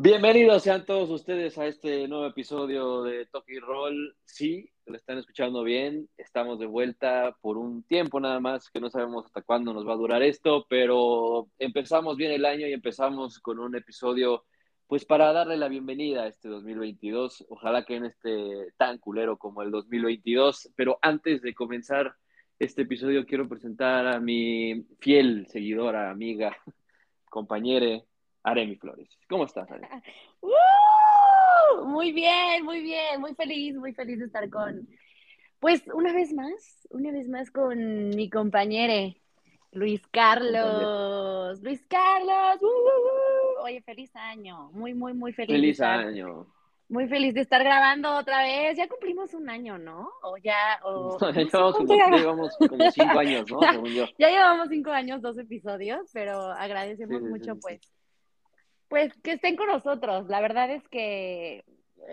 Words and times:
Bienvenidos 0.00 0.62
sean 0.62 0.86
todos 0.86 1.10
ustedes 1.10 1.58
a 1.58 1.66
este 1.66 2.06
nuevo 2.06 2.24
episodio 2.24 3.02
de 3.02 3.26
Toki 3.26 3.58
Roll. 3.58 4.14
Sí, 4.24 4.70
lo 4.86 4.94
están 4.94 5.18
escuchando 5.18 5.64
bien. 5.64 6.08
Estamos 6.16 6.60
de 6.60 6.66
vuelta 6.66 7.36
por 7.40 7.58
un 7.58 7.82
tiempo 7.82 8.20
nada 8.20 8.38
más, 8.38 8.70
que 8.70 8.78
no 8.78 8.90
sabemos 8.90 9.26
hasta 9.26 9.42
cuándo 9.42 9.74
nos 9.74 9.84
va 9.84 9.94
a 9.94 9.96
durar 9.96 10.22
esto, 10.22 10.66
pero 10.70 11.48
empezamos 11.58 12.16
bien 12.16 12.30
el 12.30 12.44
año 12.44 12.68
y 12.68 12.72
empezamos 12.74 13.40
con 13.40 13.58
un 13.58 13.74
episodio, 13.74 14.44
pues 14.86 15.04
para 15.04 15.32
darle 15.32 15.56
la 15.56 15.66
bienvenida 15.66 16.22
a 16.22 16.28
este 16.28 16.48
2022. 16.48 17.46
Ojalá 17.48 17.84
que 17.84 17.96
en 17.96 18.04
este 18.04 18.68
tan 18.76 18.98
culero 18.98 19.36
como 19.36 19.62
el 19.62 19.72
2022. 19.72 20.70
Pero 20.76 21.00
antes 21.02 21.42
de 21.42 21.54
comenzar 21.54 22.14
este 22.60 22.82
episodio, 22.82 23.26
quiero 23.26 23.48
presentar 23.48 24.06
a 24.06 24.20
mi 24.20 24.86
fiel 25.00 25.48
seguidora, 25.48 26.08
amiga, 26.08 26.56
compañera 27.28 28.00
Aremi 28.42 28.76
Flores. 28.76 29.08
¿Cómo 29.28 29.44
estás, 29.44 29.70
Aremi? 29.70 29.86
¡Uh! 30.40 31.84
Muy 31.84 32.12
bien, 32.12 32.64
muy 32.64 32.80
bien, 32.82 33.20
muy 33.20 33.34
feliz, 33.34 33.76
muy 33.76 33.92
feliz 33.92 34.18
de 34.18 34.26
estar 34.26 34.48
con, 34.50 34.88
pues 35.60 35.82
una 35.92 36.12
vez 36.12 36.32
más, 36.32 36.88
una 36.90 37.10
vez 37.12 37.28
más 37.28 37.50
con 37.50 38.08
mi 38.10 38.30
compañero, 38.30 39.14
Luis 39.72 40.02
Carlos. 40.08 41.60
Luis 41.62 41.84
Carlos, 41.88 42.62
¡uh, 42.62 42.66
uh, 42.66 43.64
oye, 43.64 43.82
feliz 43.82 44.14
año, 44.16 44.70
muy, 44.72 44.94
muy, 44.94 45.12
muy 45.12 45.32
feliz. 45.32 45.54
Feliz 45.54 45.80
año. 45.80 46.46
Muy 46.90 47.06
feliz 47.06 47.34
de 47.34 47.42
estar 47.42 47.62
grabando 47.62 48.16
otra 48.16 48.42
vez. 48.42 48.78
Ya 48.78 48.88
cumplimos 48.88 49.34
un 49.34 49.50
año, 49.50 49.76
¿no? 49.76 50.08
O 50.22 50.38
ya, 50.38 50.80
o... 50.84 51.18
ya 51.20 51.32
llevamos, 51.32 51.76
como, 51.76 51.94
llevamos 51.94 52.56
como 52.56 52.90
cinco 52.90 53.18
años, 53.18 53.50
¿no? 53.50 53.60
Según 53.72 53.90
yo. 53.90 54.06
Ya 54.18 54.30
llevamos 54.30 54.68
cinco 54.70 54.90
años, 54.90 55.20
dos 55.20 55.36
episodios, 55.36 56.08
pero 56.14 56.50
agradecemos 56.52 57.18
Sí, 57.18 57.28
mucho, 57.28 57.54
sí, 57.56 57.78
sí. 57.78 57.90
Pues, 58.88 59.12
que 59.22 59.32
estén 59.32 59.56
con 59.56 59.68
nosotros. 59.68 60.28
La 60.28 60.40
verdad 60.40 60.70
es 60.70 60.86
que 60.88 61.64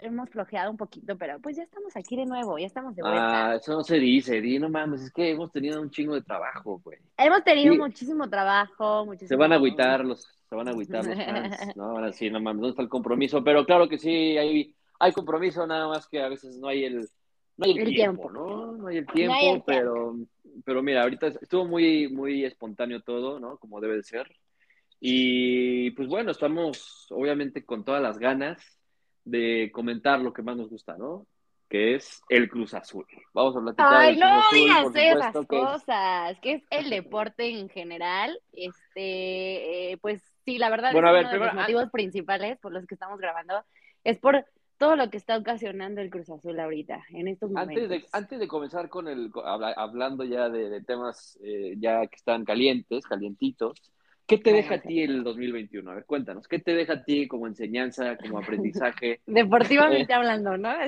hemos 0.02 0.29
flojeado 0.29 0.71
un 0.71 0.77
poquito, 0.77 1.17
pero 1.17 1.40
pues 1.40 1.55
ya 1.55 1.63
estamos 1.63 1.95
aquí 1.95 2.15
de 2.15 2.26
nuevo, 2.26 2.57
ya 2.57 2.65
estamos 2.65 2.95
de 2.95 3.01
vuelta. 3.01 3.51
Ah, 3.51 3.55
eso 3.55 3.73
no 3.73 3.84
se 3.84 3.98
dice, 3.99 4.41
di, 4.41 4.59
no 4.59 4.70
mames, 4.70 5.01
es 5.01 5.12
que 5.12 5.32
hemos 5.32 5.51
tenido 5.51 5.82
un 5.82 5.90
chingo 5.90 6.15
de 6.15 6.21
trabajo, 6.21 6.82
güey. 6.84 6.99
Hemos 7.17 7.43
tenido 7.43 7.73
sí. 7.73 7.79
muchísimo 7.79 8.29
trabajo, 8.29 9.05
muchísimo... 9.05 9.29
Se 9.29 9.35
van 9.35 9.54
a 9.54 9.55
agüitar 9.55 10.04
los, 10.04 10.27
se 10.49 10.55
van 10.55 10.67
a 10.67 10.71
agüitar 10.71 11.05
los 11.05 11.15
fans, 11.15 11.76
¿no? 11.76 11.93
Van 11.93 12.04
a 12.04 12.07
decir, 12.07 12.32
no 12.32 12.40
mames, 12.40 12.62
¿dónde 12.62 12.71
está 12.71 12.82
el 12.82 12.89
compromiso? 12.89 13.43
Pero 13.43 13.65
claro 13.65 13.87
que 13.87 13.98
sí, 13.98 14.37
hay, 14.37 14.76
hay 14.99 15.12
compromiso, 15.12 15.65
nada 15.65 15.87
más 15.87 16.07
que 16.07 16.21
a 16.21 16.29
veces 16.29 16.57
no 16.57 16.67
hay 16.67 16.85
el, 16.85 17.07
no 17.57 17.65
hay 17.65 17.71
el, 17.71 17.79
El 17.79 17.93
tiempo, 17.93 18.29
tiempo. 18.29 18.32
¿no? 18.32 18.71
No 18.73 18.87
hay 18.87 18.98
el 18.98 19.07
tiempo, 19.07 19.35
hay 19.35 19.49
el 19.49 19.63
pero, 19.65 20.15
pero 20.65 20.84
mira, 20.84 21.04
ahorita 21.04 21.27
estuvo 21.27 21.65
muy, 21.65 22.10
muy 22.10 22.43
espontáneo 22.43 23.01
todo, 23.01 23.39
¿no? 23.39 23.57
Como 23.57 23.79
debe 23.79 23.95
de 23.95 24.04
ser. 24.04 24.29
Y 25.07 25.91
pues 25.91 26.07
bueno, 26.07 26.31
estamos 26.31 27.07
obviamente 27.11 27.63
con 27.63 27.84
todas 27.85 28.01
las 28.01 28.17
ganas 28.17 28.59
de 29.23 29.70
comentar 29.71 30.20
lo 30.20 30.34
que 30.34 30.41
más 30.41 30.57
nos 30.57 30.70
gusta, 30.70 30.98
¿no? 30.98 31.27
Que 31.70 31.93
es 31.95 32.21
el 32.29 32.49
Cruz 32.49 32.73
Azul. 32.73 33.05
Vamos 33.33 33.55
a 33.55 33.61
platicar 33.61 33.93
Ay, 33.93 34.11
del 34.11 34.20
no 34.20 34.41
digas 34.51 34.95
esas 34.95 35.33
supuesto, 35.33 35.45
que 35.48 35.57
es- 35.61 35.63
cosas, 35.67 36.39
que 36.41 36.51
es 36.53 36.63
el 36.71 36.89
deporte 36.89 37.49
en 37.49 37.70
general. 37.70 38.39
Este, 38.51 39.91
eh, 39.91 39.98
pues 39.98 40.21
sí, 40.43 40.57
la 40.57 40.70
verdad 40.70 40.91
Bueno, 40.91 41.09
es 41.09 41.11
a 41.11 41.13
que 41.13 41.17
ver, 41.17 41.26
uno 41.26 41.31
de 41.33 41.37
primero, 41.39 41.53
los 41.55 41.61
motivos 41.63 41.91
principales 41.91 42.57
por 42.59 42.71
los 42.71 42.85
que 42.87 42.95
estamos 42.95 43.20
grabando 43.20 43.63
es 44.03 44.17
por 44.20 44.43
todo 44.77 44.95
lo 44.95 45.09
que 45.09 45.17
está 45.17 45.37
ocasionando 45.37 46.01
el 46.01 46.09
Cruz 46.09 46.29
Azul 46.29 46.59
ahorita, 46.59 47.03
en 47.09 47.27
estos 47.27 47.49
momentos. 47.49 47.83
Antes 47.83 47.89
de, 47.89 48.07
antes 48.11 48.39
de 48.39 48.48
comenzar 48.48 48.89
con 48.89 49.07
el, 49.07 49.31
habla- 49.45 49.73
hablando 49.77 50.23
ya 50.23 50.49
de, 50.49 50.70
de 50.70 50.81
temas 50.81 51.37
eh, 51.43 51.76
ya 51.77 52.05
que 52.07 52.15
están 52.15 52.43
calientes, 52.43 53.05
calientitos, 53.05 53.81
¿qué 54.26 54.37
te 54.37 54.54
deja 54.54 54.76
a 54.76 54.81
ti 54.81 55.01
el 55.01 55.23
2021? 55.23 55.90
A 55.90 55.95
ver, 55.95 56.05
cuéntanos, 56.05 56.48
¿qué 56.48 56.59
te 56.59 56.73
deja 56.73 56.93
a 56.93 57.04
ti 57.04 57.27
como 57.27 57.48
enseñanza, 57.48 58.18
como 58.18 58.40
aprendizaje? 58.40 59.21
Deportivamente 59.26 60.13
hablando, 60.13 60.57
¿no? 60.57 60.73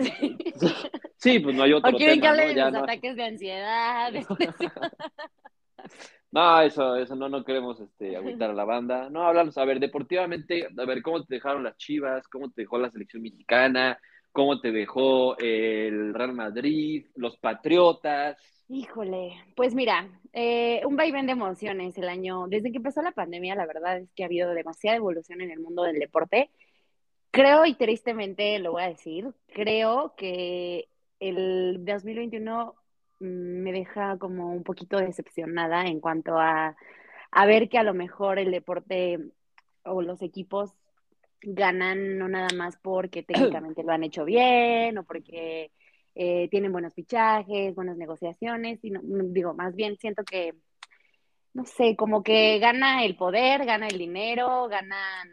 Sí, 1.19 1.39
pues 1.39 1.55
no 1.55 1.63
hay 1.63 1.73
otro 1.73 1.89
O 1.89 1.97
quieren 1.97 2.21
que 2.21 2.21
tema, 2.21 2.33
hable 2.33 2.44
¿no? 2.44 2.53
de 2.53 2.66
mis 2.66 2.73
no, 2.73 2.83
ataques 2.83 3.16
de 3.16 3.23
ansiedad. 3.23 4.13
no, 6.31 6.62
eso, 6.62 6.95
eso 6.95 7.16
no, 7.16 7.28
no 7.28 7.44
queremos 7.44 7.79
este, 7.79 8.16
agüitar 8.16 8.51
a 8.51 8.53
la 8.53 8.66
banda. 8.66 9.09
No, 9.09 9.23
hablamos, 9.23 9.57
a 9.57 9.66
ver, 9.66 9.79
deportivamente, 9.79 10.67
a 10.78 10.85
ver, 10.85 11.01
¿cómo 11.01 11.23
te 11.23 11.35
dejaron 11.35 11.63
las 11.63 11.75
Chivas? 11.78 12.28
¿Cómo 12.28 12.51
te 12.51 12.62
dejó 12.62 12.78
la 12.78 12.91
selección 12.91 13.23
mexicana? 13.23 14.00
¿Cómo 14.38 14.59
te 14.59 14.72
dejó 14.72 15.36
el 15.40 16.14
Real 16.14 16.31
Madrid? 16.31 17.08
¿Los 17.16 17.38
Patriotas? 17.38 18.38
Híjole, 18.70 19.34
pues 19.56 19.74
mira, 19.74 20.08
eh, 20.31 20.80
un 20.86 20.96
vaivén 20.96 21.25
de 21.25 21.31
emociones 21.31 21.98
el 21.98 22.08
año, 22.08 22.46
desde 22.48 22.70
que 22.70 22.78
empezó 22.78 23.02
la 23.02 23.14
pandemia, 23.14 23.56
la 23.56 23.66
verdad 23.66 23.98
es 23.98 24.12
que 24.12 24.22
ha 24.22 24.28
habido 24.28 24.53
demasiada 24.53 24.96
evolución 24.96 25.42
en 25.42 25.50
el 25.50 25.59
mundo 25.59 25.81
del 25.81 25.98
deporte. 25.98 26.52
Creo 27.31 27.66
y 27.66 27.74
tristemente 27.74 28.59
lo 28.59 28.74
voy 28.74 28.84
a 28.84 28.90
decir, 28.90 29.25
creo 29.48 30.14
que 30.16 30.88
el 31.19 31.84
2021 31.84 32.75
mm, 33.19 33.25
me 33.25 33.72
deja 33.72 34.19
como 34.19 34.52
un 34.54 34.62
poquito 34.62 35.00
decepcionada 35.00 35.88
en 35.88 36.00
cuanto 36.00 36.38
a, 36.38 36.78
a 37.31 37.46
ver 37.48 37.69
que 37.69 37.80
a 37.80 37.84
lo 37.84 37.96
mejor 37.96 38.38
el 38.38 38.52
deporte 38.52 39.18
o 39.84 40.04
los 40.04 40.22
equipos 40.22 40.75
ganan 41.42 42.18
no 42.18 42.28
nada 42.28 42.50
más 42.56 42.78
porque 42.81 43.24
técnicamente 43.64 43.84
lo 43.84 43.92
han 43.92 44.03
hecho 44.03 44.25
bien 44.25 44.98
o 44.98 45.03
porque 45.03 45.72
eh, 46.16 46.48
tienen 46.50 46.72
buenos 46.72 46.94
fichajes, 46.94 47.75
buenas 47.75 47.98
negociaciones, 47.98 48.80
sino, 48.81 49.02
mm, 49.03 49.34
digo, 49.34 49.53
más 49.53 49.75
bien 49.75 49.98
siento 49.98 50.24
que, 50.24 50.56
no 51.53 51.64
sé, 51.66 51.96
como 51.96 52.24
que 52.24 52.58
gana 52.59 53.06
el 53.06 53.16
poder, 53.16 53.66
gana 53.66 53.88
el 53.88 53.98
dinero, 53.98 54.68
ganan 54.68 55.30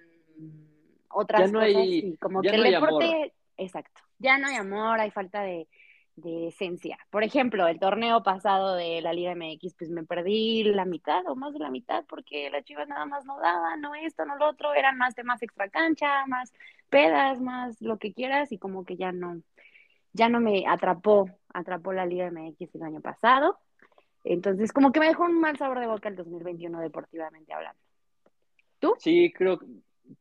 otras 1.09 1.51
no 1.53 1.61
cosas, 1.61 1.77
hay- 1.77 1.99
y 2.01 2.17
como 2.19 2.43
que 2.43 2.53
no 2.53 2.65
el 2.65 2.73
deporte, 2.73 3.07
amor. 3.07 3.33
exacto, 3.57 4.01
ya 4.19 4.37
no 4.37 4.49
hay 4.49 4.57
amor, 4.57 5.01
hay 5.01 5.11
falta 5.11 5.43
de, 5.43 5.69
de 6.17 6.49
esencia. 6.49 6.99
Por 7.11 7.25
ejemplo, 7.25 7.67
el 7.67 7.79
torneo 7.79 8.23
pasado 8.23 8.75
de 8.75 9.01
la 9.03 9.13
Liga 9.13 9.35
MX, 9.35 9.75
pues 9.75 9.91
me 9.91 10.05
perdí 10.05 10.65
la 10.65 10.85
mitad 10.85 11.27
o 11.27 11.35
más 11.35 11.53
de 11.53 11.59
la 11.59 11.71
mitad 11.71 12.05
porque 12.09 12.51
las 12.51 12.65
chivas 12.65 12.89
nada 12.89 13.07
más 13.07 13.25
no 13.25 13.39
daban, 13.41 13.81
no 13.81 13.95
esto, 13.95 14.25
no 14.25 14.37
lo 14.37 14.49
otro, 14.49 14.75
eran 14.75 14.97
más 14.97 15.15
temas 15.15 15.43
extra 15.43 15.69
cancha, 15.69 16.27
más 16.27 16.53
pedas, 16.89 17.41
más 17.41 17.81
lo 17.81 17.99
que 17.99 18.13
quieras 18.13 18.53
y 18.53 18.59
como 18.59 18.85
que 18.85 18.97
ya 18.97 19.13
no, 19.13 19.41
ya 20.13 20.29
no 20.29 20.41
me 20.41 20.65
atrapó, 20.67 21.29
atrapó 21.53 21.93
la 21.93 22.07
Liga 22.07 22.31
MX 22.31 22.75
el 22.75 22.83
año 22.83 23.01
pasado. 23.01 23.59
Entonces, 24.23 24.73
como 24.73 24.93
que 24.93 25.01
me 25.01 25.07
dejó 25.07 25.25
un 25.25 25.41
mal 25.41 25.59
sabor 25.59 25.81
de 25.81 25.87
boca 25.87 26.09
el 26.09 26.17
2021 26.17 26.81
deportivamente 26.81 27.53
hablando. 27.53 27.79
Sí, 28.99 29.33
creo, 29.33 29.59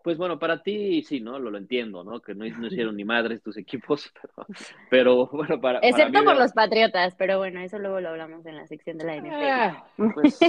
pues 0.03 0.17
bueno, 0.17 0.39
para 0.39 0.61
ti 0.63 1.01
sí, 1.03 1.19
¿no? 1.19 1.39
Lo, 1.39 1.51
lo 1.51 1.57
entiendo, 1.57 2.03
¿no? 2.03 2.21
Que 2.21 2.33
no, 2.33 2.45
no 2.45 2.67
hicieron 2.67 2.95
ni 2.95 3.03
madres 3.03 3.41
tus 3.41 3.57
equipos, 3.57 4.11
pero, 4.89 5.27
pero 5.27 5.27
bueno, 5.27 5.59
para, 5.59 5.79
para 5.81 5.87
Excepto 5.89 6.19
mí, 6.19 6.25
por 6.25 6.37
los 6.37 6.51
Patriotas, 6.53 7.15
pero 7.17 7.37
bueno, 7.37 7.59
eso 7.61 7.79
luego 7.79 7.99
lo 7.99 8.09
hablamos 8.09 8.45
en 8.45 8.55
la 8.57 8.67
sección 8.67 8.97
de 8.97 9.05
la 9.05 9.15
NFL. 9.17 9.33
Ah, 9.43 9.85
pues, 10.13 10.39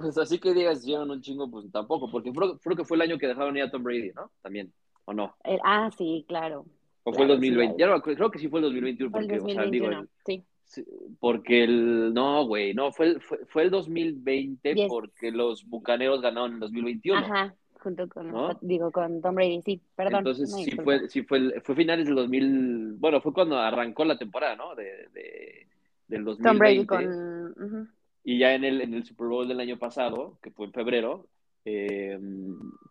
pues 0.00 0.18
así 0.18 0.38
que 0.38 0.52
digas, 0.54 0.78
hicieron 0.82 1.10
un 1.10 1.20
chingo, 1.20 1.50
pues 1.50 1.70
tampoco, 1.70 2.10
porque 2.10 2.32
creo, 2.32 2.58
creo 2.58 2.76
que 2.76 2.84
fue 2.84 2.96
el 2.96 3.02
año 3.02 3.18
que 3.18 3.26
dejaron 3.28 3.56
ir 3.56 3.62
a 3.64 3.70
Tom 3.70 3.82
Brady, 3.82 4.12
¿no? 4.14 4.30
También, 4.42 4.72
¿o 5.04 5.12
no? 5.12 5.36
El- 5.44 5.60
ah, 5.64 5.90
sí, 5.96 6.24
claro. 6.28 6.66
¿O 7.02 7.12
fue 7.12 7.22
el 7.22 7.28
Claro, 7.28 7.34
2020? 7.34 7.74
sí, 7.74 7.80
Ya 7.80 7.86
no, 7.86 7.92
me 7.92 7.98
acuerdo, 7.98 8.16
creo 8.18 8.30
que 8.30 8.38
sí 8.38 8.48
fue 8.48 8.60
el 8.60 8.64
2021, 8.64 9.10
Fue 9.10 9.20
el 9.20 9.26
porque, 9.28 9.40
o 9.42 9.48
sea, 9.54 9.64
digo, 9.70 9.86
2021, 9.86 10.08
sí. 10.26 10.44
Sí, 10.64 10.84
Porque 11.18 11.64
el, 11.64 12.14
no, 12.14 12.46
güey, 12.46 12.74
no, 12.74 12.92
fue 12.92 13.06
el, 13.06 13.20
fue, 13.20 13.38
fue 13.46 13.62
el 13.64 13.70
2020 13.70 14.74
Yes. 14.76 14.86
porque 14.88 15.32
los 15.32 15.64
bucaneros 15.66 16.20
ganaron 16.20 16.52
en 16.52 16.60
2021. 16.60 17.18
Ajá, 17.18 17.56
junto 17.80 18.08
con, 18.08 18.30
¿No? 18.30 18.58
Digo, 18.60 18.90
con 18.92 19.20
Tom 19.20 19.34
Brady, 19.34 19.62
sí, 19.62 19.80
perdón. 19.96 20.18
Entonces 20.18 20.48
una 20.48 20.58
sí 20.58 20.64
disculpa. 20.66 20.84
fue, 20.98 21.08
sí 21.08 21.22
fue, 21.22 21.60
fue 21.62 21.74
finales 21.74 22.06
del 22.06 22.14
2000, 22.16 22.92
bueno, 22.98 23.20
fue 23.20 23.32
cuando 23.32 23.58
arrancó 23.58 24.04
la 24.04 24.16
temporada, 24.18 24.56
¿no? 24.56 24.74
De, 24.74 25.08
de- 25.12 25.66
del 26.08 26.24
2020. 26.24 26.48
Tom 26.48 26.58
Brady 26.58 26.86
con... 26.86 27.96
Y 28.24 28.38
ya 28.38 28.54
en 28.54 28.64
el, 28.64 28.80
en 28.82 28.94
el 28.94 29.04
Super 29.04 29.28
Bowl 29.28 29.48
del 29.48 29.60
año 29.60 29.78
pasado, 29.78 30.38
que 30.42 30.50
fue 30.50 30.66
en 30.66 30.72
febrero, 30.72 31.26
eh, 31.64 32.18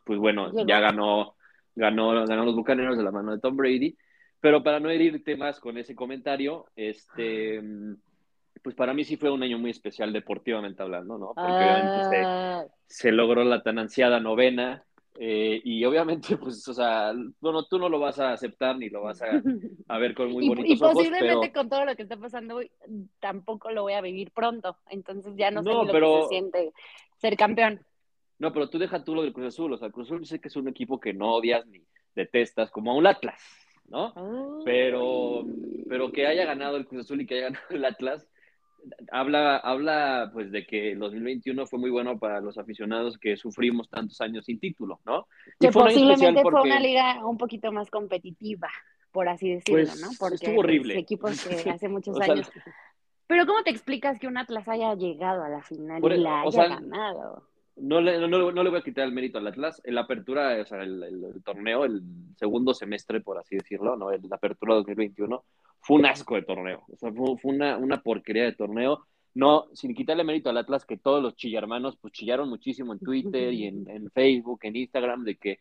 pues 0.05 0.17
bueno, 0.19 0.51
Llegó. 0.51 0.67
ya 0.67 0.79
ganó, 0.79 1.35
ganó, 1.75 2.25
ganó 2.25 2.45
los 2.45 2.55
bucaneros 2.55 2.97
de 2.97 3.03
la 3.03 3.11
mano 3.11 3.31
de 3.33 3.39
Tom 3.39 3.55
Brady. 3.55 3.95
Pero 4.41 4.63
para 4.63 4.79
no 4.79 4.89
herirte 4.89 5.35
más 5.35 5.59
con 5.59 5.77
ese 5.77 5.95
comentario, 5.95 6.65
este, 6.75 7.61
pues 8.63 8.75
para 8.75 8.93
mí 8.93 9.03
sí 9.03 9.17
fue 9.17 9.29
un 9.31 9.43
año 9.43 9.57
muy 9.59 9.71
especial 9.71 10.11
deportivamente 10.13 10.81
hablando, 10.83 11.17
¿no? 11.17 11.27
Porque 11.33 11.51
obviamente 11.51 12.09
se, 12.09 12.23
Ah, 12.25 12.65
se 12.87 13.11
logró 13.11 13.43
la 13.43 13.61
tan 13.63 13.79
ansiada 13.79 14.19
novena. 14.19 14.83
eh, 15.21 15.59
y 15.65 15.83
obviamente, 15.85 16.37
pues, 16.37 16.65
o 16.67 16.73
sea, 16.73 17.13
bueno, 17.41 17.65
tú 17.65 17.77
no 17.77 17.89
lo 17.89 17.99
vas 17.99 18.19
a 18.19 18.31
aceptar 18.31 18.77
ni 18.77 18.89
lo 18.89 19.01
vas 19.01 19.21
a, 19.21 19.41
a 19.89 19.97
ver 19.97 20.13
con 20.15 20.31
muy 20.31 20.45
y, 20.45 20.47
bonitos 20.49 20.69
y 20.69 20.83
ojos, 20.83 20.93
posiblemente 20.93 21.35
pero 21.49 21.53
con 21.53 21.69
todo 21.69 21.83
lo 21.85 21.95
que 21.95 22.03
está 22.03 22.15
pasando 22.17 22.55
hoy, 22.55 22.71
tampoco 23.19 23.69
lo 23.71 23.81
voy 23.81 23.93
a 23.93 24.01
vivir 24.01 24.31
pronto. 24.31 24.77
Entonces 24.89 25.33
ya 25.35 25.51
no 25.51 25.61
sé 25.61 25.69
No, 25.69 25.83
lo 25.83 25.91
pero- 25.91 26.15
que 26.15 26.21
se 26.23 26.27
siente 26.29 26.71
ser 27.17 27.35
campeón. 27.35 27.81
no, 28.37 28.53
pero 28.53 28.69
tú 28.69 28.77
deja 28.79 29.03
tú 29.03 29.13
lo 29.13 29.23
del 29.23 29.33
Cruz 29.33 29.47
Azul, 29.47 29.73
o 29.73 29.77
sea, 29.77 29.87
el 29.87 29.93
Cruz 29.93 30.07
Azul 30.07 30.25
sé 30.25 30.39
que 30.39 30.47
es 30.47 30.55
un 30.55 30.69
equipo 30.69 30.99
que 31.01 31.13
no 31.13 31.33
odias 31.33 31.65
ni 31.67 31.81
detestas, 32.15 32.71
como 32.71 32.91
a 32.91 32.95
un 32.95 33.05
Atlas, 33.07 33.41
¿no? 33.89 34.13
Pero, 34.63 35.43
pero 35.89 36.11
que 36.13 36.27
haya 36.27 36.45
ganado 36.45 36.77
el 36.77 36.85
Cruz 36.87 37.01
Azul 37.01 37.19
y 37.21 37.25
que 37.25 37.35
haya 37.35 37.45
ganado 37.49 37.65
el 37.71 37.83
Atlas, 37.85 38.27
habla, 39.11 39.57
habla 39.57 40.29
pues 40.33 40.51
de 40.51 40.65
que 40.65 40.91
el 40.91 40.99
2021 40.99 41.65
fue 41.65 41.79
muy 41.79 41.89
bueno 41.89 42.19
para 42.19 42.41
los 42.41 42.57
aficionados 42.57 43.17
que 43.17 43.37
sufrimos 43.37 43.89
tantos 43.89 44.19
años 44.21 44.45
sin 44.45 44.59
título, 44.59 44.99
¿no? 45.05 45.27
que 45.59 45.69
posiblemente 45.69 46.41
fue 46.41 46.61
una 46.61 46.79
liga 46.79 47.25
un 47.25 47.37
poquito 47.37 47.71
más 47.71 47.89
competitiva, 47.89 48.69
por 49.11 49.27
así 49.29 49.49
decirlo, 49.49 49.85
pues, 49.85 50.01
¿no? 50.01 50.09
Porque 50.19 50.35
estuvo 50.35 50.59
horrible. 50.59 50.97
equipos 50.97 51.45
que 51.45 51.69
hace 51.69 51.89
muchos 51.89 52.19
años. 52.21 52.51
Pero 53.27 53.45
¿cómo 53.45 53.61
te 53.63 53.69
explicas 53.69 54.19
que 54.19 54.27
un 54.27 54.37
Atlas 54.37 54.67
haya 54.67 54.95
llegado 54.95 55.43
a 55.43 55.49
la 55.49 55.61
final 55.61 56.01
y 56.03 56.17
la 56.17 56.41
haya 56.41 56.67
ganado? 56.67 57.48
No 57.81 58.01
le, 58.01 58.19
no, 58.19 58.27
no, 58.27 58.63
le 58.63 58.69
voy 58.69 58.79
a 58.79 58.83
quitar 58.83 59.05
el 59.05 59.13
mérito 59.13 59.37
al 59.37 59.47
Atlas. 59.47 59.81
En 59.83 59.95
la 59.95 60.01
apertura, 60.01 60.61
o 60.61 60.65
sea, 60.65 60.81
el, 60.81 61.41
torneo, 61.43 61.85
el 61.85 62.01
segundo 62.35 62.73
semestre, 62.73 63.21
por 63.21 63.37
así 63.37 63.55
decirlo, 63.55 63.95
¿no? 63.95 64.11
La 64.11 64.35
apertura 64.35 64.75
2021, 64.75 65.43
fue 65.79 65.97
un 65.97 66.05
asco 66.05 66.35
de 66.35 66.43
torneo. 66.43 66.83
O 66.91 66.97
sea, 66.97 67.11
fue, 67.11 67.35
una, 67.43 67.77
una, 67.77 68.01
porquería 68.01 68.43
de 68.43 68.53
torneo. 68.53 69.05
No, 69.33 69.67
sin 69.73 69.93
quitarle 69.93 70.23
mérito 70.23 70.49
al 70.49 70.57
Atlas, 70.57 70.85
que 70.85 70.97
todos 70.97 71.21
los 71.21 71.35
chillarmanos 71.35 71.97
pues 71.97 72.13
chillaron 72.13 72.49
muchísimo 72.49 72.93
en 72.93 72.99
Twitter 72.99 73.53
y 73.53 73.67
en, 73.67 73.89
en 73.89 74.09
Facebook, 74.11 74.59
en 74.63 74.75
Instagram, 74.75 75.23
de 75.23 75.37
que 75.37 75.59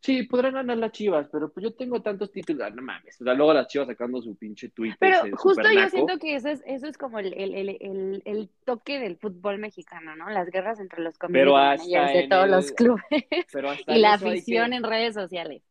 Sí, 0.00 0.22
podrán 0.24 0.54
ganar 0.54 0.78
las 0.78 0.92
chivas, 0.92 1.28
pero 1.30 1.50
pues 1.50 1.64
yo 1.64 1.74
tengo 1.74 2.00
tantos 2.00 2.30
títulos, 2.30 2.62
ah, 2.62 2.70
no 2.70 2.82
mames. 2.82 3.20
O 3.20 3.24
sea, 3.24 3.34
luego 3.34 3.52
las 3.52 3.66
chivas 3.66 3.88
sacando 3.88 4.22
su 4.22 4.36
pinche 4.36 4.68
Twitter. 4.68 4.96
Pero 5.00 5.36
justo 5.36 5.70
yo 5.72 5.88
siento 5.88 6.18
que 6.18 6.36
eso 6.36 6.48
es, 6.48 6.62
eso 6.66 6.86
es 6.86 6.96
como 6.96 7.18
el, 7.18 7.34
el, 7.34 7.54
el, 7.54 8.22
el, 8.24 8.48
toque 8.64 8.98
del 9.00 9.16
fútbol 9.16 9.58
mexicano, 9.58 10.14
¿no? 10.16 10.30
Las 10.30 10.50
guerras 10.50 10.78
entre 10.80 11.02
los 11.02 11.18
comisarios 11.18 12.12
de 12.12 12.28
todos 12.28 12.48
los 12.48 12.72
clubes. 12.72 13.02
y 13.86 13.98
la 13.98 14.14
afición 14.14 14.72
en 14.72 14.82
redes 14.82 15.14
sociales. 15.14 15.62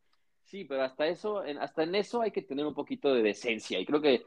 Sí, 0.44 0.66
pero 0.66 0.84
hasta 0.84 1.08
eso, 1.08 1.44
hasta 1.60 1.84
en 1.84 1.96
eso 1.96 2.22
hay 2.22 2.32
que 2.32 2.42
tener 2.42 2.66
un 2.66 2.74
poquito 2.74 3.14
de 3.14 3.22
decencia. 3.22 3.80
Y 3.80 3.86
creo 3.86 4.02
que 4.02 4.24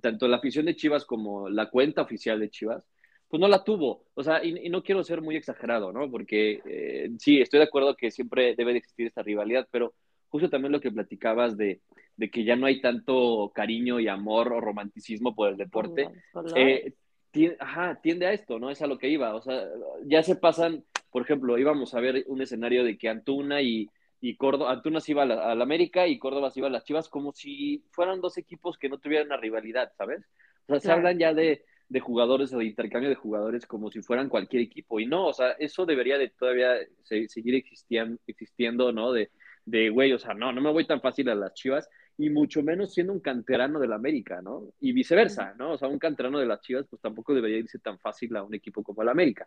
tanto 0.00 0.28
la 0.28 0.36
afición 0.36 0.66
de 0.66 0.76
Chivas 0.76 1.04
como 1.04 1.48
la 1.48 1.70
cuenta 1.70 2.02
oficial 2.02 2.40
de 2.40 2.50
Chivas 2.50 2.88
pues 3.28 3.40
no 3.40 3.48
la 3.48 3.64
tuvo. 3.64 4.04
O 4.14 4.22
sea, 4.22 4.44
y, 4.44 4.68
no 4.68 4.82
quiero 4.82 5.02
ser 5.02 5.20
muy 5.20 5.36
exagerado, 5.36 5.92
¿no? 5.92 6.10
Porque 6.10 6.60
eh, 6.66 7.10
sí, 7.18 7.40
estoy 7.40 7.58
de 7.58 7.64
acuerdo 7.64 7.96
que 7.96 8.10
siempre 8.10 8.54
debe 8.56 8.72
de 8.72 8.78
existir 8.78 9.06
esta 9.06 9.22
rivalidad, 9.22 9.66
pero 9.70 9.94
justo 10.28 10.50
también 10.50 10.72
lo 10.72 10.80
que 10.80 10.90
platicabas 10.90 11.56
de, 11.56 11.80
de 12.16 12.30
que 12.30 12.44
ya 12.44 12.56
no 12.56 12.66
hay 12.66 12.80
tanto 12.80 13.52
cariño 13.54 14.00
y 14.00 14.08
amor 14.08 14.52
o 14.52 14.60
romanticismo 14.60 15.34
por 15.34 15.48
el 15.48 15.56
deporte, 15.56 16.08
eh, 16.54 16.94
tiende, 17.30 17.56
ajá, 17.60 18.00
tiende 18.02 18.26
a 18.26 18.32
esto, 18.32 18.58
¿no? 18.58 18.70
Es 18.70 18.82
a 18.82 18.86
lo 18.86 18.98
que 18.98 19.08
iba. 19.08 19.34
O 19.34 19.42
sea, 19.42 19.64
ya 20.04 20.22
se 20.22 20.36
pasan, 20.36 20.84
por 21.10 21.22
ejemplo, 21.22 21.58
íbamos 21.58 21.94
a 21.94 22.00
ver 22.00 22.24
un 22.28 22.40
escenario 22.42 22.84
de 22.84 22.96
que 22.96 23.08
Antuna 23.08 23.62
y, 23.62 23.88
y 24.20 24.36
Córdoba, 24.36 24.72
Antuna 24.72 25.00
se 25.00 25.12
iba 25.12 25.22
a 25.22 25.26
la, 25.26 25.62
América 25.62 26.06
y 26.06 26.18
Córdoba 26.18 26.50
se 26.50 26.60
iba 26.60 26.68
a 26.68 26.72
las 26.72 26.84
Chivas 26.84 27.08
como 27.08 27.32
si 27.32 27.84
fueran 27.90 28.20
dos 28.20 28.38
equipos 28.38 28.78
que 28.78 28.88
no 28.88 28.98
tuvieran 28.98 29.26
una 29.26 29.36
rivalidad, 29.36 29.92
¿sabes? 29.96 30.24
O 30.66 30.72
sea, 30.72 30.80
se 30.80 30.92
hablan 30.92 31.18
ya 31.18 31.34
de, 31.34 31.64
de 31.94 32.00
jugadores 32.00 32.52
o 32.52 32.58
de 32.58 32.64
intercambio 32.64 33.08
de 33.08 33.14
jugadores 33.14 33.66
como 33.66 33.88
si 33.88 34.02
fueran 34.02 34.28
cualquier 34.28 34.62
equipo. 34.62 34.98
Y 34.98 35.06
no, 35.06 35.28
o 35.28 35.32
sea, 35.32 35.52
eso 35.52 35.86
debería 35.86 36.18
de 36.18 36.28
todavía 36.28 36.74
seguir 37.04 37.54
existiendo, 37.54 38.18
existiendo 38.26 38.90
¿no? 38.90 39.12
De, 39.12 39.30
de, 39.64 39.90
güey, 39.90 40.12
o 40.12 40.18
sea, 40.18 40.34
no, 40.34 40.52
no 40.52 40.60
me 40.60 40.72
voy 40.72 40.88
tan 40.88 41.00
fácil 41.00 41.28
a 41.28 41.36
las 41.36 41.54
Chivas, 41.54 41.88
y 42.18 42.30
mucho 42.30 42.64
menos 42.64 42.92
siendo 42.92 43.12
un 43.12 43.20
canterano 43.20 43.78
del 43.78 43.92
América, 43.92 44.42
¿no? 44.42 44.64
Y 44.80 44.90
viceversa, 44.92 45.54
¿no? 45.56 45.74
O 45.74 45.78
sea, 45.78 45.86
un 45.86 46.00
canterano 46.00 46.40
de 46.40 46.46
las 46.46 46.62
Chivas, 46.62 46.84
pues 46.90 47.00
tampoco 47.00 47.32
debería 47.32 47.58
irse 47.58 47.78
tan 47.78 48.00
fácil 48.00 48.34
a 48.34 48.42
un 48.42 48.54
equipo 48.54 48.82
como 48.82 49.02
el 49.02 49.08
América. 49.08 49.46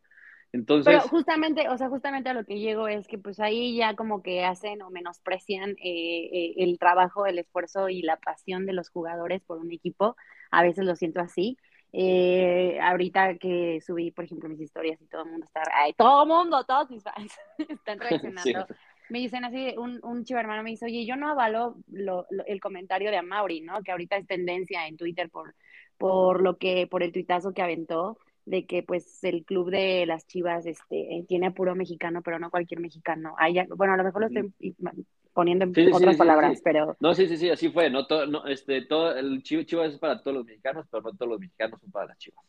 Entonces... 0.54 0.86
Pero 0.86 1.02
justamente, 1.10 1.68
o 1.68 1.78
sea, 1.78 1.90
justamente 1.90 2.30
a 2.30 2.34
lo 2.34 2.46
que 2.46 2.60
llego 2.60 2.88
es 2.88 3.10
que 3.10 3.18
pues 3.18 3.42
ahí 3.42 3.76
ya 3.76 3.94
como 3.98 4.24
que 4.24 4.46
hacen 4.46 4.82
o 4.84 4.90
menosprecian 4.90 5.72
eh, 5.72 6.30
eh, 6.32 6.54
el 6.60 6.80
trabajo, 6.80 7.26
el 7.26 7.40
esfuerzo 7.40 7.90
y 7.90 8.04
la 8.04 8.16
pasión 8.16 8.66
de 8.66 8.72
los 8.72 8.90
jugadores 8.90 9.42
por 9.42 9.58
un 9.58 9.74
equipo. 9.74 10.16
A 10.50 10.64
veces 10.64 10.86
lo 10.86 10.96
siento 10.96 11.20
así. 11.20 11.58
Eh, 12.00 12.78
ahorita 12.80 13.40
que 13.40 13.82
subí, 13.82 14.12
por 14.12 14.24
ejemplo, 14.24 14.48
mis 14.48 14.62
historias 14.62 15.02
y 15.02 15.08
todo 15.08 15.24
el 15.24 15.32
mundo 15.32 15.48
está, 15.48 15.64
ay, 15.74 15.94
todo 15.94 16.22
el 16.22 16.30
mundo, 16.30 16.64
todos 16.64 16.92
mis 16.92 17.02
fans 17.02 17.34
están 17.58 18.00
reaccionando. 18.00 18.68
Me 19.10 19.18
dicen 19.18 19.44
así, 19.44 19.74
un, 19.80 20.00
un 20.04 20.24
chivo 20.24 20.40
hermano 20.40 20.62
me 20.62 20.70
dice, 20.70 20.86
oye, 20.86 21.08
yo 21.08 21.16
no 21.16 21.28
avalo 21.28 21.78
el 22.46 22.62
comentario 22.62 23.10
de 23.10 23.18
Amaury, 23.18 23.62
¿no? 23.62 23.82
Que 23.82 23.94
ahorita 23.94 24.16
es 24.18 24.28
tendencia 24.28 24.86
en 24.86 24.96
Twitter 24.96 25.32
por, 25.32 25.56
por 25.98 26.44
lo 26.44 26.58
que, 26.58 26.86
por 26.86 27.02
el 27.02 27.12
tuitazo 27.12 27.52
que 27.52 27.64
aventó, 27.64 28.20
de 28.46 28.68
que 28.68 28.84
pues 28.84 29.24
el 29.24 29.44
club 29.44 29.72
de 29.72 30.06
las 30.06 30.28
Chivas 30.28 30.68
este, 30.68 31.26
tiene 31.28 31.48
a 31.48 31.52
puro 31.52 31.74
mexicano, 31.74 32.22
pero 32.22 32.38
no 32.38 32.52
cualquier 32.52 32.80
mexicano. 32.80 33.36
bueno, 33.76 33.94
a 33.94 33.98
lo 33.98 34.04
mejor 34.04 34.22
lo 34.22 34.28
estoy 34.28 34.54
poniendo 35.38 35.66
en 35.66 35.94
otras 35.94 36.18
palabras, 36.18 36.60
pero... 36.64 36.98
No, 37.00 37.14
sí, 37.14 37.28
sí, 37.28 37.38
sí, 37.38 37.48
así 37.52 37.70
fue, 37.70 37.92
no, 37.92 38.08
todo, 38.08 38.26
no 38.26 38.48
este, 38.48 38.82
todo, 38.82 39.16
el 39.16 39.44
Chivas 39.44 39.94
es 39.94 40.00
para 40.00 40.24
todos 40.24 40.38
los 40.38 40.46
mexicanos, 40.48 40.88
pero 40.90 41.04
no 41.04 41.12
todos 41.12 41.30
los 41.30 41.40
mexicanos 41.40 41.80
son 41.80 41.92
para 41.92 42.08
las 42.08 42.18
Chivas. 42.18 42.44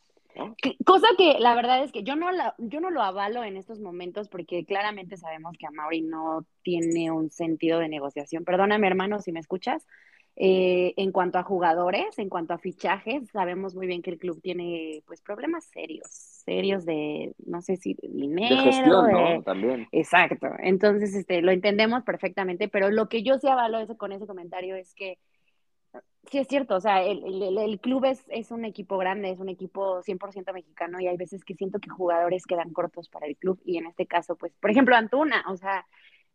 Cosa 0.87 1.07
que 1.19 1.39
la 1.39 1.55
verdad 1.55 1.85
es 1.85 1.93
que 1.93 2.03
yo 2.03 2.17
no, 2.17 2.33
la, 2.33 2.55
yo 2.57 2.81
no 2.81 2.89
lo 2.89 3.03
avalo 3.03 3.45
en 3.45 3.59
estos 3.59 3.79
momentos 3.79 4.31
porque 4.31 4.65
claramente 4.65 5.19
sabemos 5.19 5.55
que 5.59 5.67
Amaury 5.67 6.01
no 6.01 6.47
tiene 6.63 7.11
un 7.11 7.31
sentido 7.31 7.79
de 7.79 7.91
negociación. 7.91 8.47
Perdóname, 8.47 8.87
hermano, 8.87 9.21
si 9.21 9.33
me 9.33 9.41
escuchas, 9.41 9.87
eh, 10.37 10.95
en 10.97 11.13
cuanto 11.13 11.37
a 11.37 11.43
jugadores, 11.43 12.19
en 12.19 12.31
cuanto 12.31 12.55
a 12.55 12.59
fichajes, 12.59 13.29
sabemos 13.33 13.75
muy 13.75 13.87
bien 13.87 14.01
que 14.01 14.13
el 14.13 14.19
club 14.19 14.41
tiene 14.41 15.03
pues 15.07 15.21
problemas 15.21 15.67
serios, 15.67 16.38
serios 16.49 16.87
de, 16.87 17.35
no 17.45 17.61
sé 17.61 17.77
si 17.77 17.95
dinero. 18.03 18.57
De 18.57 18.63
gestión, 18.63 19.13
¿no? 19.13 19.43
También. 19.43 19.87
Exacto. 19.93 20.49
Entonces, 20.61 21.15
este, 21.15 21.43
lo 21.43 21.53
entendemos 21.53 22.05
perfectamente, 22.05 22.69
pero 22.69 22.91
lo 22.91 23.11
que 23.11 23.23
yo 23.23 23.39
sí 23.39 23.49
avalo 23.49 23.79
eso, 23.79 23.99
con 23.99 24.13
ese 24.13 24.27
comentario 24.27 24.75
es 24.75 24.95
que 24.95 25.19
sí 26.31 26.39
es 26.39 26.49
cierto, 26.49 26.77
o 26.77 26.81
sea, 26.81 27.03
el, 27.03 27.23
el, 27.25 27.59
el 27.59 27.81
club 27.81 28.07
es, 28.07 28.25
es, 28.29 28.51
un 28.51 28.65
equipo 28.65 28.97
grande, 28.97 29.31
es 29.31 29.41
un 29.41 29.51
equipo 29.51 30.03
100% 30.03 30.53
mexicano 30.55 31.01
y 31.01 31.07
hay 31.07 31.17
veces 31.19 31.45
que 31.45 31.55
siento 31.55 31.81
que 31.81 31.91
jugadores 31.91 32.47
quedan 32.47 32.73
cortos 32.73 33.09
para 33.09 33.27
el 33.27 33.37
club 33.37 33.61
y 33.65 33.77
en 33.77 33.87
este 33.87 34.07
caso, 34.07 34.37
pues, 34.37 34.53
por 34.61 34.71
ejemplo, 34.71 34.97
Antuna, 34.97 35.45
o 35.49 35.57
sea, 35.57 35.87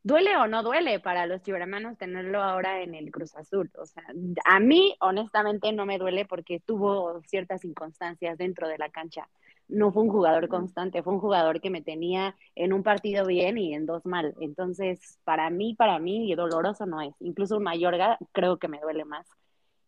duele 0.04 0.36
o 0.38 0.48
no 0.48 0.62
duele 0.62 1.00
para 1.00 1.26
los 1.26 1.42
chivermanos 1.42 1.98
tenerlo 1.98 2.44
ahora 2.44 2.82
en 2.82 2.94
el 2.94 3.10
Cruz 3.12 3.36
Azul. 3.36 3.72
O 3.78 3.86
sea, 3.86 4.04
a 4.46 4.60
mí 4.60 4.96
honestamente 5.00 5.72
no 5.72 5.86
me 5.86 5.98
duele 5.98 6.26
porque 6.26 6.60
tuvo 6.60 7.22
ciertas 7.24 7.64
inconstancias 7.66 8.38
dentro 8.38 8.68
de 8.68 8.78
la 8.78 8.90
cancha. 8.90 9.28
No 9.68 9.92
fue 9.92 10.04
un 10.04 10.10
jugador 10.10 10.50
constante, 10.50 11.04
fue 11.04 11.14
un 11.14 11.20
jugador 11.20 11.62
que 11.62 11.70
me 11.70 11.82
tenía 11.82 12.36
en 12.56 12.74
un 12.74 12.84
partido 12.84 13.26
bien 13.26 13.58
y 13.58 13.74
en 13.74 13.86
dos 13.86 14.06
mal. 14.06 14.36
Entonces, 14.40 15.20
para 15.24 15.50
mí, 15.50 15.74
para 15.76 16.00
mí, 16.00 16.34
doloroso 16.36 16.86
no 16.86 17.02
es. 17.02 17.14
Incluso 17.20 17.58
un 17.58 17.64
Mayorga 17.64 18.18
creo 18.32 18.58
que 18.58 18.68
me 18.68 18.80
duele 18.80 19.06
más 19.06 19.28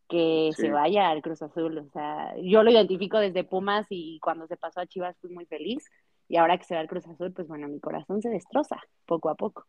que 0.07 0.51
se 0.56 0.69
vaya 0.69 1.10
al 1.10 1.22
Cruz 1.22 1.42
Azul. 1.42 1.77
O 1.80 1.89
sea, 1.89 2.36
yo 2.42 2.63
lo 2.63 2.72
identifico 2.72 3.18
desde 3.18 3.44
Pumas 3.44 3.88
y 3.89 4.19
cuando 4.19 4.48
se 4.48 4.57
pasó 4.57 4.81
a 4.81 4.86
Chivas 4.86 5.18
fui 5.19 5.31
muy 5.31 5.45
feliz. 5.45 5.83
Y 6.27 6.38
ahora 6.38 6.57
que 6.57 6.63
se 6.63 6.74
va 6.74 6.81
al 6.81 6.88
Cruz 6.88 7.07
Azul, 7.07 7.33
pues 7.33 7.48
bueno, 7.48 7.68
mi 7.68 7.80
corazón 7.80 8.22
se 8.22 8.30
destroza 8.30 8.77
poco 9.06 9.30
a 9.30 9.36
poco. 9.36 9.66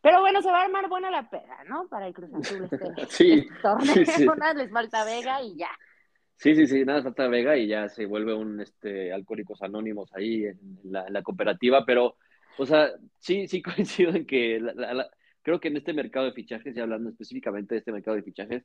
Pero 0.00 0.20
bueno, 0.20 0.40
se 0.40 0.50
va 0.50 0.60
a 0.60 0.64
armar 0.64 0.88
buena 0.88 1.10
la 1.10 1.28
peda, 1.28 1.64
¿no? 1.68 1.88
Para 1.88 2.06
el 2.06 2.14
Cruz 2.14 2.32
Azul 2.32 2.68
este, 2.70 3.06
sí, 3.08 3.48
torneo. 3.62 3.94
Nada 4.36 4.54
les 4.54 4.70
falta 4.70 5.04
Vega 5.04 5.42
y 5.42 5.56
ya. 5.56 5.70
Sí, 6.36 6.54
sí, 6.54 6.66
sí, 6.66 6.84
nada 6.84 7.02
falta 7.02 7.28
Vega 7.28 7.56
y 7.56 7.66
ya 7.66 7.88
se 7.88 8.04
vuelve 8.04 8.34
un 8.34 8.60
este 8.60 9.12
Alcohólicos 9.12 9.62
Anónimos 9.62 10.12
ahí 10.14 10.44
en 10.44 10.58
la, 10.84 11.22
cooperativa, 11.22 11.84
pero, 11.86 12.16
o 12.58 12.66
sea, 12.66 12.90
sí, 13.18 13.48
sí 13.48 13.62
coincido 13.62 14.14
en 14.14 14.26
que 14.26 14.60
creo 15.42 15.60
que 15.60 15.68
en 15.68 15.78
este 15.78 15.94
mercado 15.94 16.26
de 16.26 16.32
fichajes, 16.32 16.76
y 16.76 16.80
hablando 16.80 17.08
específicamente 17.10 17.74
de 17.74 17.78
este 17.78 17.92
mercado 17.92 18.16
de 18.16 18.22
fichajes, 18.22 18.64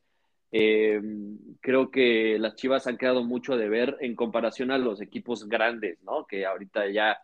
eh, 0.51 1.01
creo 1.61 1.91
que 1.91 2.37
las 2.39 2.55
Chivas 2.55 2.87
han 2.87 2.97
quedado 2.97 3.23
mucho 3.23 3.55
de 3.55 3.69
ver 3.69 3.97
en 4.01 4.15
comparación 4.15 4.71
a 4.71 4.77
los 4.77 5.01
equipos 5.01 5.47
grandes, 5.47 6.01
¿no? 6.03 6.25
Que 6.27 6.45
ahorita 6.45 6.89
ya 6.89 7.19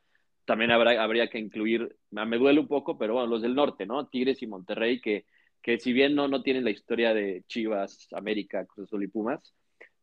también 0.46 0.72
habrá, 0.72 1.04
habría 1.04 1.30
que 1.30 1.40
incluir, 1.40 1.98
me 2.12 2.38
duele 2.38 2.62
un 2.62 2.68
poco, 2.70 2.98
pero 2.98 3.16
bueno, 3.16 3.28
los 3.28 3.42
del 3.42 3.56
norte, 3.56 3.86
¿no? 3.86 4.08
Tigres 4.08 4.42
y 4.42 4.48
Monterrey, 4.48 5.02
que, 5.02 5.26
que 5.62 5.78
si 5.78 5.92
bien 5.92 6.16
no, 6.16 6.30
no 6.30 6.42
tienen 6.42 6.64
la 6.64 6.72
historia 6.72 7.14
de 7.14 7.44
Chivas, 7.48 8.08
América, 8.14 8.66
Cruz 8.66 8.88
Azul 8.88 9.04
y 9.04 9.08
Pumas, 9.08 9.54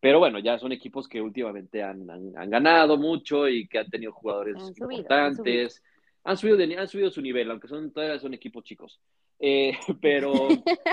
pero 0.05 0.19
bueno, 0.19 0.39
ya 0.39 0.59
son 0.59 0.71
equipos 0.71 1.09
que 1.09 1.19
últimamente 1.19 1.83
han, 1.83 2.11
han, 2.11 2.51
ganado 2.51 2.99
mucho 2.99 3.49
y 3.49 3.67
que 3.67 3.79
han 3.79 3.89
tenido 3.89 4.13
jugadores 4.13 4.57
importantes. 4.77 5.83
Han 6.25 6.37
subido. 6.37 6.59
Han, 6.79 6.89
subido 6.89 7.11
su 7.11 7.23
nivel, 7.23 7.51
aunque 7.51 7.69
son, 7.69 7.91
todavía 7.91 8.19
son 8.19 8.35
equipos 8.35 8.65
chicos. 8.65 9.01
Eh, 9.41 9.73
pero, 10.03 10.49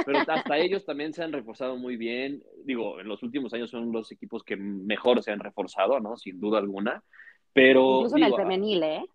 pero 0.05 0.19
hasta 0.19 0.57
ellos 0.57 0.85
también 0.85 1.11
se 1.11 1.21
han 1.23 1.33
reforzado 1.33 1.75
muy 1.75 1.97
bien. 1.97 2.41
Digo, 2.63 3.01
en 3.01 3.09
los 3.09 3.21
últimos 3.21 3.53
años 3.53 3.69
son 3.69 3.91
los 3.91 4.09
equipos 4.13 4.45
que 4.45 4.55
mejor 4.55 5.21
se 5.21 5.31
han 5.31 5.41
reforzado, 5.41 5.99
¿no? 5.99 6.15
Sin 6.15 6.39
duda 6.39 6.59
alguna. 6.59 7.03
Pero. 7.51 8.05
Incluso 8.05 8.15
en 8.15 8.23
el 8.23 8.33
femenil, 8.33 8.83
¿eh? 8.83 9.05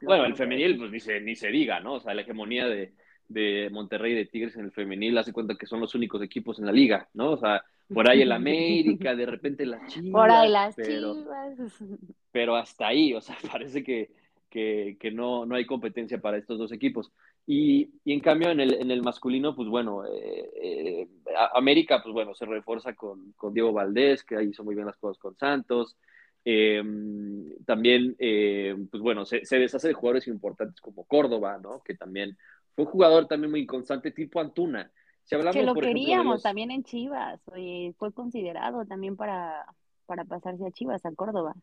Bueno, 0.00 0.26
el 0.26 0.36
femenil, 0.36 0.78
pues 0.78 0.92
ni 0.92 1.00
se, 1.00 1.20
ni 1.20 1.34
se 1.34 1.48
diga, 1.48 1.80
¿no? 1.80 1.94
O 1.94 2.00
sea, 2.00 2.14
la 2.14 2.22
hegemonía 2.22 2.68
de, 2.68 2.92
de 3.26 3.68
Monterrey 3.72 4.12
y 4.12 4.14
de 4.14 4.26
Tigres 4.26 4.54
en 4.54 4.66
el 4.66 4.70
femenil 4.70 5.18
hace 5.18 5.32
cuenta 5.32 5.56
que 5.56 5.66
son 5.66 5.80
los 5.80 5.96
únicos 5.96 6.22
equipos 6.22 6.60
en 6.60 6.66
la 6.66 6.72
liga, 6.72 7.08
¿no? 7.14 7.32
O 7.32 7.36
sea, 7.36 7.64
por 7.92 8.08
ahí 8.08 8.22
el 8.22 8.32
América, 8.32 9.14
de 9.14 9.26
repente 9.26 9.66
las 9.66 9.86
Chivas. 9.92 10.10
Por 10.10 10.30
ahí 10.30 10.50
las 10.50 10.76
Chivas. 10.76 11.82
Pero 12.30 12.56
hasta 12.56 12.88
ahí, 12.88 13.14
o 13.14 13.20
sea, 13.20 13.36
parece 13.52 13.82
que, 13.82 14.10
que, 14.50 14.96
que 14.98 15.10
no, 15.10 15.46
no, 15.46 15.54
hay 15.54 15.66
competencia 15.66 16.18
para 16.20 16.38
estos 16.38 16.58
dos 16.58 16.72
equipos. 16.72 17.12
Y, 17.46 17.90
y 18.04 18.12
en 18.12 18.20
cambio, 18.20 18.50
en 18.50 18.60
el, 18.60 18.74
en 18.74 18.90
el, 18.90 19.02
masculino, 19.02 19.56
pues 19.56 19.68
bueno, 19.68 20.04
eh, 20.04 20.50
eh, 20.62 21.08
América, 21.54 22.02
pues 22.02 22.12
bueno, 22.12 22.34
se 22.34 22.44
refuerza 22.44 22.94
con, 22.94 23.32
con, 23.32 23.54
Diego 23.54 23.72
Valdés, 23.72 24.22
que 24.22 24.36
ahí 24.36 24.48
hizo 24.48 24.64
muy 24.64 24.74
bien 24.74 24.86
las 24.86 24.98
cosas 24.98 25.18
con 25.18 25.34
Santos. 25.34 25.96
Em, 26.44 27.56
también, 27.64 28.16
eh, 28.18 28.76
pues 28.90 29.02
bueno, 29.02 29.26
se, 29.26 29.40
deshace 29.50 29.88
de 29.88 29.94
jugadores 29.94 30.28
importantes 30.28 30.80
como 30.80 31.04
Córdoba, 31.04 31.58
¿no? 31.62 31.82
Que 31.82 31.94
también 31.94 32.36
fue 32.74 32.84
un 32.84 32.90
jugador 32.90 33.26
también 33.26 33.50
muy 33.50 33.66
constante, 33.66 34.12
tipo 34.12 34.40
Antuna. 34.40 34.90
Si 35.28 35.34
hablamos, 35.34 35.54
que 35.54 35.62
lo 35.62 35.74
queríamos 35.74 36.42
también 36.42 36.70
en 36.70 36.84
Chivas, 36.84 37.38
fue 37.44 38.12
considerado 38.14 38.86
también 38.86 39.14
para, 39.14 39.66
para 40.06 40.24
pasarse 40.24 40.66
a 40.66 40.70
Chivas, 40.70 41.04
a 41.04 41.12
Córdoba, 41.12 41.54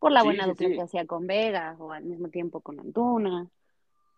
por 0.00 0.10
la 0.10 0.24
buena 0.24 0.52
sí, 0.54 0.66
que 0.66 0.82
hacía 0.82 1.06
con 1.06 1.28
Vega 1.28 1.76
o 1.78 1.92
al 1.92 2.04
mismo 2.04 2.28
tiempo 2.28 2.60
con 2.60 2.80
Antuna. 2.80 3.48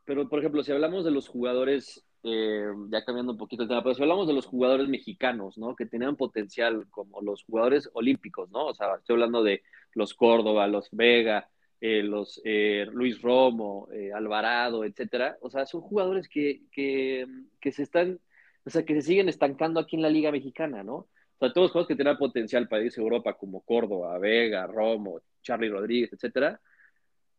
Pero, 0.07 0.27
por 0.31 0.39
ejemplo, 0.39 0.65
si 0.65 0.73
hablamos 0.73 1.05
de 1.05 1.11
los 1.11 1.29
jugadores 1.29 2.07
eh, 2.23 2.73
ya 2.89 3.05
cambiando 3.05 3.33
un 3.33 3.39
poquito 3.39 3.65
el 3.65 3.69
tema, 3.69 3.83
pero 3.83 3.95
si 3.95 4.03
hablamos 4.03 4.27
de 4.27 4.33
los 4.33 4.47
jugadores 4.47 4.89
mexicanos, 4.89 5.59
¿no? 5.59 5.77
Que 5.77 5.85
tenían 5.85 6.17
potencial 6.17 6.87
como 6.91 7.21
los 7.21 7.45
jugadores 7.45 7.91
olímpicos, 7.93 8.51
¿no? 8.51 8.65
O 8.67 8.75
sea, 8.75 8.95
estoy 8.97 9.15
hablando 9.15 9.43
de 9.43 9.63
los 9.93 10.15
Córdoba, 10.15 10.67
los 10.69 10.89
Vega, 10.91 11.51
eh, 11.83 12.03
los 12.03 12.41
eh, 12.45 12.87
Luis 12.93 13.21
Romo, 13.21 13.89
Alvarado, 14.15 14.85
etcétera. 14.85 15.37
O 15.43 15.51
sea, 15.51 15.67
son 15.67 15.83
jugadores 15.83 16.29
que, 16.29 16.63
que, 16.73 17.27
que, 17.61 17.73
se 17.73 17.83
están, 17.83 18.19
o 18.67 18.71
sea, 18.71 18.85
que 18.85 18.95
se 18.95 19.03
siguen 19.03 19.29
estancando 19.29 19.79
aquí 19.79 19.97
en 19.97 20.03
la 20.03 20.11
Liga 20.11 20.33
Mexicana, 20.33 20.83
¿no? 20.83 20.95
O 20.97 21.39
sea, 21.39 21.53
todos 21.53 21.67
los 21.67 21.73
jugadores 21.73 21.89
que 21.89 21.97
tenían 21.97 22.19
potencial 22.19 22.69
para 22.69 22.83
irse 22.83 23.01
a 23.01 23.05
Europa, 23.05 23.35
como 23.35 23.61
Córdoba, 23.61 24.19
Vega, 24.19 24.67
Romo, 24.67 25.21
Charlie 25.43 25.69
Rodríguez, 25.69 26.13
etcétera, 26.13 26.61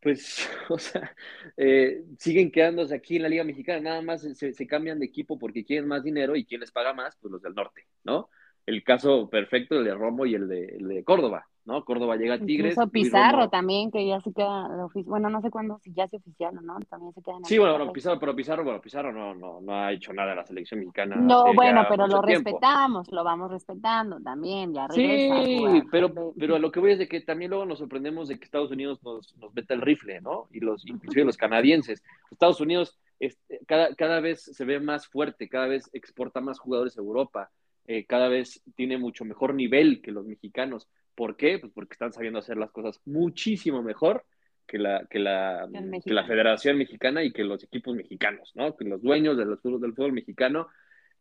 pues, 0.01 0.49
o 0.69 0.79
sea, 0.79 1.13
eh, 1.57 2.03
siguen 2.17 2.49
quedándose 2.51 2.95
aquí 2.95 3.17
en 3.17 3.23
la 3.23 3.29
Liga 3.29 3.43
Mexicana, 3.43 3.81
nada 3.81 4.01
más 4.01 4.21
se, 4.21 4.67
cambian 4.67 4.99
de 4.99 5.05
equipo 5.05 5.37
porque 5.37 5.65
quieren 5.65 5.87
más 5.87 6.03
dinero 6.03 6.35
y 6.35 6.45
quién 6.45 6.61
les 6.61 6.71
paga 6.71 6.93
más, 6.93 7.17
pues 7.19 7.31
los 7.31 7.41
del 7.41 7.55
norte, 7.55 7.87
¿no? 8.05 8.29
El 8.65 8.83
caso 8.83 9.29
perfecto, 9.29 9.77
el 9.77 9.85
de 9.85 9.95
Romo 9.95 10.25
y 10.25 10.35
el 10.35 10.47
de, 10.47 10.65
el 10.65 10.87
de 10.87 11.03
Córdoba, 11.03 11.47
¿no? 11.67 11.83
Córdoba 11.83 12.15
llega 12.15 12.35
a 12.35 12.39
Tigres. 12.39 12.71
Incluso 12.71 12.89
Pizarro 12.89 13.49
también, 13.49 13.91
que 13.91 14.07
ya 14.07 14.19
se 14.21 14.31
queda, 14.31 14.87
bueno, 15.05 15.29
no 15.29 15.41
sé 15.41 15.51
cuándo, 15.51 15.79
si 15.83 15.93
ya 15.93 16.07
se 16.07 16.17
oficial 16.17 16.57
o 16.57 16.61
no, 16.61 16.79
también 16.89 17.13
se 17.13 17.21
queda 17.21 17.37
en 17.37 17.45
Sí, 17.45 17.57
bueno, 17.57 17.91
Pizarro, 17.91 18.19
pero 18.19 18.35
Pizarro, 18.35 18.63
bueno, 18.63 18.81
Pizarro 18.81 19.11
no, 19.11 19.35
no, 19.35 19.61
no 19.61 19.73
ha 19.73 19.91
hecho 19.91 20.13
nada 20.13 20.31
en 20.31 20.37
la 20.37 20.45
selección 20.45 20.79
mexicana. 20.79 21.17
No, 21.17 21.53
bueno, 21.53 21.85
pero 21.89 22.07
lo 22.07 22.21
respetamos, 22.21 23.11
lo 23.11 23.23
vamos 23.23 23.51
respetando 23.51 24.19
también, 24.21 24.73
ya 24.73 24.87
regresa. 24.87 25.43
Sí, 25.43 25.83
pero, 25.91 26.33
pero 26.37 26.55
a 26.55 26.59
lo 26.59 26.71
que 26.71 26.79
voy 26.79 26.93
es 26.93 26.99
de 26.99 27.07
que 27.07 27.21
también 27.21 27.51
luego 27.51 27.65
nos 27.65 27.79
sorprendemos 27.79 28.29
de 28.29 28.39
que 28.39 28.45
Estados 28.45 28.71
Unidos 28.71 29.03
nos, 29.03 29.35
nos 29.37 29.53
meta 29.53 29.73
el 29.73 29.81
rifle, 29.81 30.21
¿no? 30.21 30.47
Y 30.51 30.61
los, 30.61 30.87
inclusive 30.87 31.25
los 31.25 31.37
canadienses. 31.37 32.01
Estados 32.31 32.61
Unidos 32.61 32.97
este, 33.19 33.59
cada, 33.67 33.95
cada 33.95 34.19
vez 34.19 34.43
se 34.43 34.65
ve 34.65 34.79
más 34.79 35.07
fuerte, 35.07 35.49
cada 35.49 35.67
vez 35.67 35.89
exporta 35.93 36.39
más 36.39 36.59
jugadores 36.59 36.97
a 36.97 37.01
Europa. 37.01 37.51
Eh, 37.87 38.05
cada 38.05 38.27
vez 38.27 38.61
tiene 38.75 38.97
mucho 38.97 39.23
mejor 39.23 39.53
nivel 39.53 40.01
que 40.01 40.11
los 40.11 40.25
mexicanos. 40.25 40.87
¿Por 41.17 41.35
qué? 41.35 41.57
Pues 41.57 41.73
porque 41.73 41.93
están 41.93 42.13
sabiendo 42.13 42.37
hacer 42.37 42.57
las 42.57 42.69
cosas 42.69 43.01
muchísimo 43.03 43.81
mejor 43.81 44.23
que 44.67 44.77
la, 44.77 45.07
que 45.09 45.17
la, 45.17 45.67
que 46.05 46.13
la 46.13 46.27
Federación 46.27 46.77
Mexicana 46.77 47.23
y 47.23 47.33
que 47.33 47.43
los 47.43 47.63
equipos 47.63 47.95
mexicanos, 47.95 48.51
¿no? 48.53 48.77
Que 48.77 48.85
los 48.85 49.01
dueños 49.01 49.35
del 49.35 49.57
fútbol, 49.57 49.81
del 49.81 49.95
fútbol 49.95 50.13
mexicano, 50.13 50.67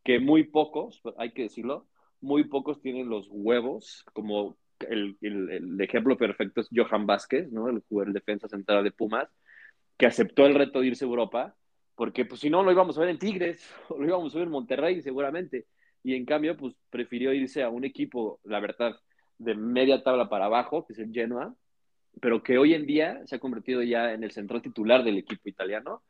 que 0.05 0.21
muy 0.21 0.45
pocos, 0.45 1.01
hay 1.17 1.33
que 1.33 1.45
decirlo, 1.45 1.89
muy 2.21 2.45
pocos 2.45 2.83
tienen 2.83 3.09
los 3.09 3.27
huevos, 3.31 4.05
como 4.13 4.59
el, 4.81 5.17
el, 5.23 5.81
ejemplo 5.81 6.19
perfecto 6.19 6.61
es 6.61 6.69
Johan 6.71 7.07
Vázquez, 7.07 7.51
¿no? 7.51 7.71
El 7.71 7.83
jugador 7.89 8.13
defensa 8.13 8.49
central 8.49 8.85
de 8.85 8.93
Pumas, 8.93 9.31
que 9.97 10.05
aceptó 10.05 10.45
el 10.45 10.57
reto 10.57 10.83
de 10.83 10.89
irse 10.89 11.07
a 11.07 11.09
Europa, 11.09 11.57
porque 11.95 12.27
pues 12.27 12.43
si 12.43 12.51
no 12.51 12.63
lo 12.63 12.71
íbamos 12.71 12.99
a 12.99 13.01
ver 13.01 13.09
en 13.09 13.19
Tigres, 13.19 13.67
o 13.89 13.97
lo 13.99 14.07
íbamos 14.07 14.35
a 14.35 14.39
ver 14.41 14.47
en 14.47 14.53
Monterrey 14.53 15.01
seguramente, 15.01 15.65
y 16.03 16.17
en 16.17 16.27
cambio 16.27 16.55
pues 16.55 16.75
prefirió 16.91 17.33
irse 17.33 17.63
a 17.63 17.71
un 17.71 17.87
equipo, 17.87 18.41
la 18.45 18.61
verdad, 18.61 18.95
de 19.39 19.55
media 19.55 20.03
tabla 20.03 20.29
para 20.29 20.47
abajo, 20.47 20.87
que 20.87 20.93
es 20.93 20.99
el 20.99 21.13
Genoa, 21.13 21.55
pero 22.21 22.43
que 22.43 22.59
hoy 22.59 22.75
en 22.75 22.87
día 22.87 23.21
se 23.27 23.37
ha 23.37 23.39
convertido 23.39 23.83
ya 23.83 24.13
en 24.13 24.25
el 24.25 24.31
central 24.31 24.63
titular 24.63 25.05
del 25.05 25.19
equipo 25.19 25.49
italiano 25.49 26.03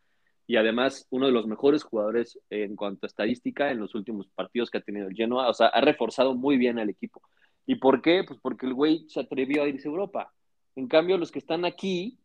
y 0.46 0.56
además 0.56 1.06
uno 1.10 1.26
de 1.26 1.32
los 1.32 1.46
mejores 1.46 1.82
jugadores 1.82 2.38
en 2.50 2.76
cuanto 2.76 3.06
a 3.06 3.08
estadística 3.08 3.70
en 3.70 3.80
los 3.80 3.94
últimos 3.94 4.28
partidos 4.28 4.70
que 4.70 4.78
ha 4.78 4.82
tenido 4.82 5.08
el 5.08 5.16
Genoa, 5.16 5.48
o 5.48 5.54
sea, 5.54 5.66
ha 5.68 5.80
reforzado 5.80 6.34
muy 6.34 6.56
bien 6.56 6.78
al 6.78 6.88
equipo. 6.88 7.20
¿Y 7.66 7.76
por 7.76 8.00
qué? 8.00 8.22
Pues 8.26 8.38
porque 8.40 8.66
el 8.66 8.74
güey 8.74 9.06
se 9.08 9.20
atrevió 9.20 9.64
a 9.64 9.68
irse 9.68 9.88
a 9.88 9.90
Europa. 9.90 10.32
En 10.76 10.86
cambio, 10.86 11.18
los 11.18 11.32
que 11.32 11.40
están 11.40 11.64
aquí, 11.64 12.18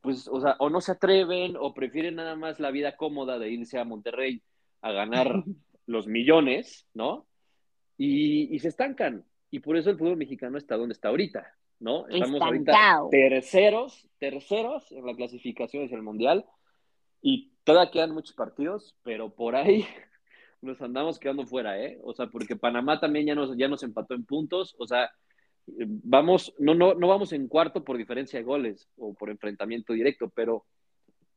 pues, 0.00 0.28
o 0.28 0.40
sea, 0.40 0.54
o 0.60 0.70
no 0.70 0.80
se 0.80 0.92
atreven 0.92 1.56
o 1.58 1.74
prefieren 1.74 2.14
nada 2.14 2.36
más 2.36 2.60
la 2.60 2.70
vida 2.70 2.96
cómoda 2.96 3.40
de 3.40 3.50
irse 3.50 3.78
a 3.80 3.84
Monterrey 3.84 4.40
a 4.80 4.92
ganar 4.92 5.42
los 5.86 6.06
millones, 6.06 6.86
¿no? 6.94 7.26
Y, 7.98 8.54
y 8.54 8.58
se 8.60 8.68
estancan. 8.68 9.24
Y 9.54 9.60
por 9.60 9.76
eso 9.76 9.88
el 9.88 9.96
fútbol 9.96 10.16
mexicano 10.16 10.58
está 10.58 10.76
donde 10.76 10.94
está 10.94 11.10
ahorita, 11.10 11.46
¿no? 11.78 12.08
Estamos 12.08 12.42
ahorita 12.42 13.02
terceros, 13.08 14.08
terceros 14.18 14.90
en 14.90 15.06
la 15.06 15.14
clasificación 15.14 15.84
hacia 15.84 15.96
el 15.96 16.02
Mundial 16.02 16.44
y 17.22 17.52
todavía 17.62 17.92
quedan 17.92 18.10
muchos 18.10 18.34
partidos, 18.34 18.96
pero 19.04 19.32
por 19.32 19.54
ahí 19.54 19.86
nos 20.60 20.82
andamos 20.82 21.20
quedando 21.20 21.46
fuera, 21.46 21.80
¿eh? 21.80 22.00
O 22.02 22.12
sea, 22.14 22.26
porque 22.26 22.56
Panamá 22.56 22.98
también 22.98 23.26
ya 23.26 23.36
nos, 23.36 23.56
ya 23.56 23.68
nos 23.68 23.84
empató 23.84 24.14
en 24.14 24.24
puntos, 24.24 24.74
o 24.76 24.88
sea, 24.88 25.12
vamos, 25.68 26.52
no, 26.58 26.74
no, 26.74 26.94
no 26.94 27.06
vamos 27.06 27.32
en 27.32 27.46
cuarto 27.46 27.84
por 27.84 27.96
diferencia 27.96 28.40
de 28.40 28.44
goles 28.44 28.88
o 28.96 29.14
por 29.14 29.30
enfrentamiento 29.30 29.92
directo, 29.92 30.32
pero, 30.34 30.64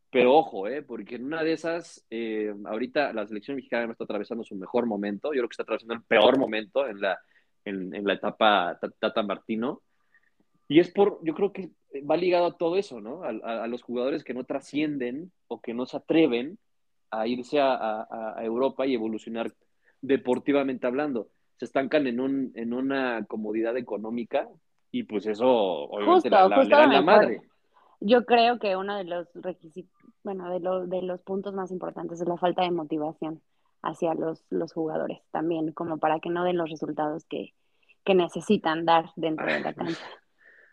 pero 0.09 0.33
ojo, 0.35 0.67
¿eh? 0.67 0.81
Porque 0.81 1.17
en 1.17 1.25
una 1.25 1.43
de 1.43 1.53
esas, 1.53 2.03
eh, 2.09 2.51
ahorita 2.65 3.13
la 3.13 3.27
selección 3.27 3.57
mexicana 3.57 3.85
no 3.85 3.91
está 3.91 4.05
atravesando 4.05 4.43
su 4.43 4.55
mejor 4.55 4.87
momento, 4.87 5.33
yo 5.33 5.41
creo 5.41 5.49
que 5.49 5.53
está 5.53 5.61
atravesando 5.61 5.93
el 5.93 6.01
peor 6.01 6.39
momento 6.39 6.87
en 6.87 6.99
la 6.99 7.19
en, 7.67 8.05
la 8.05 8.13
etapa 8.13 8.79
Tata 8.99 9.23
Martino. 9.23 9.81
Y 10.67 10.79
es 10.79 10.91
por, 10.91 11.19
yo 11.23 11.33
creo 11.33 11.51
que 11.51 11.71
va 12.09 12.17
ligado 12.17 12.47
a 12.47 12.57
todo 12.57 12.77
eso, 12.77 12.99
¿no? 12.99 13.23
A, 13.23 13.67
los 13.67 13.81
jugadores 13.81 14.23
que 14.23 14.33
no 14.33 14.43
trascienden 14.43 15.31
o 15.47 15.61
que 15.61 15.73
no 15.73 15.85
se 15.85 15.97
atreven 15.97 16.57
a 17.09 17.27
irse 17.27 17.59
a, 17.59 18.35
Europa 18.41 18.85
y 18.85 18.93
evolucionar 18.93 19.53
deportivamente 20.01 20.87
hablando. 20.87 21.29
Se 21.57 21.65
estancan 21.65 22.05
en, 22.07 22.19
un, 22.19 22.51
en 22.55 22.73
una 22.73 23.25
comodidad 23.25 23.77
económica 23.77 24.47
y 24.91 25.03
pues 25.03 25.25
eso 25.25 25.47
obviamente 25.47 26.29
la, 26.29 26.47
la, 26.47 27.01
madre. 27.01 27.41
Yo 27.99 28.25
creo 28.25 28.59
que 28.59 28.75
uno 28.75 28.95
de 28.97 29.05
los 29.05 29.27
requisitos, 29.33 29.91
bueno, 30.23 30.49
de, 30.51 30.87
de 30.87 31.01
los 31.01 31.21
puntos 31.21 31.53
más 31.53 31.71
importantes 31.71 32.21
es 32.21 32.27
la 32.27 32.37
falta 32.37 32.63
de 32.63 32.71
motivación 32.71 33.41
hacia 33.81 34.13
los, 34.13 34.43
los 34.49 34.73
jugadores 34.73 35.19
también, 35.31 35.71
como 35.71 35.97
para 35.97 36.19
que 36.19 36.29
no 36.29 36.43
den 36.43 36.57
los 36.57 36.69
resultados 36.69 37.25
que, 37.25 37.53
que 38.03 38.15
necesitan 38.15 38.85
dar 38.85 39.11
dentro 39.15 39.45
de 39.45 39.59
la 39.59 39.73
cancha. 39.73 40.05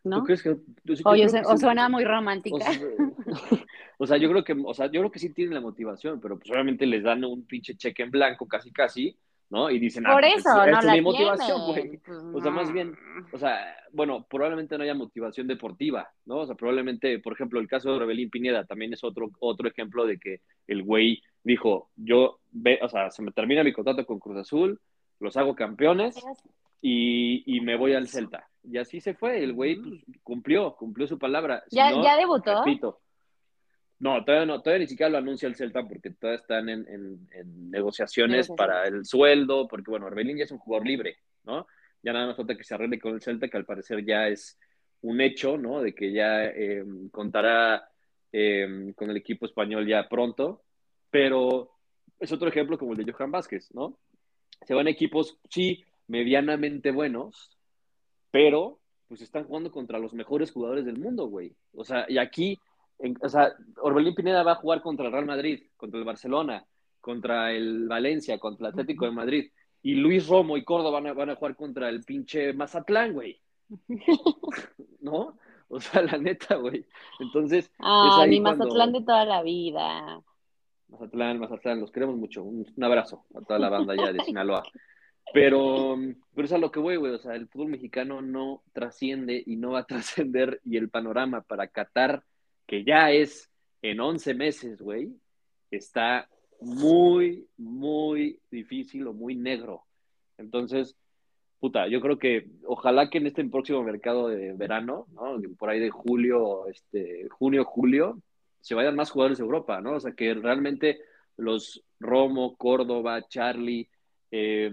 ¿No? 0.05 0.19
¿Tú 0.19 0.25
crees 0.25 0.43
que, 0.43 0.51
o, 0.51 1.57
suena 1.57 1.89
muy 1.89 2.05
romántica. 2.05 2.67
O 3.97 4.07
sea, 4.09 4.17
yo 4.17 4.29
creo 4.29 4.43
que, 4.43 4.57
o 4.65 4.75
sea, 4.75 4.87
yo 4.87 5.01
creo 5.01 5.11
que 5.11 5.21
sí 5.21 5.33
tienen 5.33 5.55
la 5.55 5.61
motivación, 5.61 6.21
pero 6.21 6.37
pues 6.37 6.51
obviamente 6.51 6.85
les 6.85 7.05
dan 7.05 7.25
un 7.25 7.47
pinche 7.47 7.77
cheque 7.77 8.03
en 8.03 8.11
blanco 8.11 8.47
casi 8.49 8.73
casi, 8.73 9.17
¿no? 9.55 9.71
Y 9.71 9.79
dicen, 9.79 10.05
ah, 10.05 10.19
pues, 10.21 10.45
no 10.45 10.81
es 10.81 10.87
mi 10.87 11.01
motivación, 11.01 11.67
güey. 11.67 12.01
O 12.35 12.41
sea, 12.41 12.51
más 12.51 12.73
bien, 12.73 12.93
o 13.33 13.39
sea, 13.39 13.57
bueno, 13.93 14.27
probablemente 14.29 14.77
no 14.77 14.83
haya 14.83 14.95
motivación 14.95 15.47
deportiva, 15.47 16.11
¿no? 16.25 16.39
O 16.39 16.47
sea, 16.47 16.57
probablemente, 16.57 17.21
por 17.21 17.35
ejemplo, 17.35 17.61
el 17.61 17.69
caso 17.69 17.93
de 17.93 18.01
Rebelín 18.01 18.31
Pineda 18.31 18.65
también 18.65 18.93
es 18.93 19.05
otro, 19.05 19.31
otro 19.39 19.69
ejemplo 19.69 20.07
de 20.07 20.19
que 20.19 20.41
el 20.67 20.83
güey 20.83 21.23
dijo, 21.45 21.91
yo, 21.95 22.41
ve, 22.51 22.81
o 22.83 22.89
sea, 22.89 23.13
se 23.13 23.23
me 23.23 23.31
termina 23.31 23.63
mi 23.63 23.73
contrato 23.73 24.05
con 24.05 24.19
Cruz 24.19 24.39
Azul, 24.39 24.81
los 25.21 25.37
hago 25.37 25.55
campeones 25.55 26.17
y, 26.83 27.45
y 27.47 27.61
me 27.61 27.77
voy 27.77 27.95
al 27.95 28.09
Celta. 28.09 28.49
Y 28.65 28.79
así 28.79 29.01
se 29.01 29.15
fue, 29.15 29.45
el 29.45 29.53
güey 29.53 29.77
pues, 29.77 30.03
cumplió, 30.25 30.75
cumplió 30.75 31.07
su 31.07 31.17
palabra. 31.17 31.63
¿Ya, 31.71 31.93
¿Ya 32.03 32.17
debutó? 32.17 32.65
Repito, 32.65 32.99
no, 33.99 34.25
todavía 34.25 34.47
no, 34.47 34.61
todavía 34.61 34.85
ni 34.85 34.89
siquiera 34.89 35.11
lo 35.11 35.19
anuncia 35.19 35.47
el 35.49 35.55
Celta 35.55 35.87
porque 35.87 36.11
todavía 36.11 36.41
están 36.41 36.69
en, 36.69 36.87
en, 36.89 37.71
negociaciones 37.71 38.49
para 38.49 38.87
el 38.87 39.05
sueldo, 39.05 39.69
porque 39.69 39.91
bueno, 39.91 40.07
Orbelín 40.07 40.37
ya 40.37 40.45
es 40.45 40.51
un 40.51 40.59
jugador 40.59 40.87
libre, 40.87 41.19
¿no? 41.45 41.67
Ya 42.03 42.13
nada 42.13 42.27
más 42.27 42.37
falta 42.37 42.57
que 42.57 42.65
se 42.65 42.75
arregle 42.75 42.99
con 42.99 43.15
el 43.15 43.23
Celta, 43.23 43.49
que 43.49 43.57
al 43.57 43.65
parecer 43.65 44.05
ya 44.05 44.29
es 44.29 44.59
un 45.03 45.21
hecho, 45.21 45.57
¿no? 45.57 45.81
De 45.81 45.95
que 45.95 46.13
ya 46.13 46.45
em, 46.47 47.09
contará 47.11 47.89
em, 48.33 48.93
con 48.95 49.11
el 49.11 49.17
equipo 49.17 49.47
español 49.47 49.87
ya 49.87 50.09
pronto, 50.09 50.65
pero 51.11 51.71
es 52.19 52.33
otro 52.33 52.49
ejemplo 52.49 52.79
como 52.79 52.93
el 52.93 53.05
de 53.05 53.13
Johan 53.13 53.31
Vázquez, 53.31 53.73
¿no? 53.75 53.99
Se 54.67 54.75
van 54.75 54.89
equipos, 54.89 55.39
sí, 55.49 55.85
medianamente 56.09 56.91
buenos, 56.91 57.57
pero 58.31 58.81
pues 59.09 59.23
están 59.23 59.45
jugando 59.45 59.71
contra 59.71 59.99
los 59.99 60.15
mejores 60.15 60.51
jugadores 60.51 60.85
del 60.85 60.99
mundo, 60.99 61.27
güey. 61.27 61.55
O 61.73 61.85
sea, 61.85 62.07
y 62.09 62.19
aquí 62.19 62.59
o 63.21 63.29
sea, 63.29 63.53
Orbelín 63.79 64.15
Pineda 64.15 64.43
va 64.43 64.53
a 64.53 64.57
jugar 64.57 64.83
contra 64.83 65.07
el 65.07 65.13
Real 65.13 65.27
Madrid, 65.27 65.65
contra 65.77 65.99
el 65.99 66.05
Barcelona, 66.05 66.65
contra 67.01 67.53
el 67.53 67.87
Valencia, 67.89 68.39
contra 68.39 68.69
el 68.69 68.73
Atlético 68.73 69.05
de 69.05 69.13
Madrid. 69.13 69.51
Y 69.83 69.95
Luis 69.97 70.27
Romo 70.29 70.57
y 70.57 70.65
Córdoba 70.65 71.01
van 71.01 71.09
a, 71.09 71.13
van 71.13 71.31
a 71.31 71.37
jugar 71.37 71.57
contra 71.57 71.89
el 71.89 72.03
pinche 72.03 72.53
Mazatlán, 72.55 73.13
güey. 73.13 73.39
¿No? 75.01 75.37
O 75.69 75.81
sea, 75.81 76.03
la 76.03 76.19
neta, 76.19 76.57
güey. 76.57 76.87
Entonces. 77.21 77.71
Ah, 77.79 78.25
mi 78.29 78.41
Mazatlán 78.41 78.93
de 78.93 79.03
toda 79.03 79.25
la 79.25 79.43
vida. 79.43 80.23
Mazatlán, 80.89 81.39
Mazatlán, 81.39 81.81
los 81.81 81.91
queremos 81.91 82.17
mucho. 82.17 82.43
Un, 82.45 82.67
abrazo 82.83 83.25
a 83.35 83.41
toda 83.41 83.59
la 83.59 83.69
banda 83.69 83.95
ya 83.97 84.13
de 84.13 84.21
Sinaloa. 84.25 84.63
Pero, 85.33 85.97
pero 86.35 86.45
es 86.47 86.53
a 86.53 86.59
lo 86.59 86.71
que 86.71 86.81
voy, 86.81 86.97
güey. 86.97 87.13
O 87.13 87.19
sea, 87.19 87.35
el 87.35 87.49
fútbol 87.49 87.69
mexicano 87.69 88.23
no 88.23 88.63
trasciende 88.73 89.43
y 89.45 89.57
no 89.57 89.73
va 89.73 89.81
a 89.81 89.87
trascender. 89.87 90.61
Y 90.65 90.77
el 90.77 90.91
panorama 90.91 91.43
para 91.43 91.69
Qatar, 91.69 92.23
que 92.67 92.85
ya 92.85 93.11
es 93.11 93.51
en 93.83 94.01
11 94.01 94.35
meses, 94.35 94.81
güey, 94.81 95.15
está 95.71 96.29
muy, 96.61 97.47
muy 97.57 98.41
difícil 98.51 99.07
o 99.07 99.13
muy 99.13 99.35
negro. 99.35 99.83
Entonces, 100.39 100.97
puta, 101.61 101.89
yo 101.89 102.01
creo 102.01 102.19
que 102.19 102.47
ojalá 102.67 103.11
que 103.11 103.19
en 103.19 103.27
este 103.27 103.45
próximo 103.45 103.83
mercado 103.83 104.29
de 104.29 104.53
verano, 104.53 105.07
¿no? 105.13 105.41
Por 105.59 105.71
ahí 105.71 105.81
de 105.81 105.91
julio, 105.91 106.67
este, 106.69 107.29
junio, 107.31 107.65
julio, 107.65 108.21
se 108.61 108.75
vayan 108.75 108.97
más 108.97 109.11
jugadores 109.11 109.39
de 109.39 109.45
Europa, 109.45 109.81
¿no? 109.81 109.97
O 109.97 110.01
sea, 110.01 110.13
que 110.13 110.35
realmente 110.35 111.01
los 111.37 111.85
Romo, 112.01 112.57
Córdoba, 112.57 113.27
Charlie, 113.29 113.89
eh, 114.31 114.71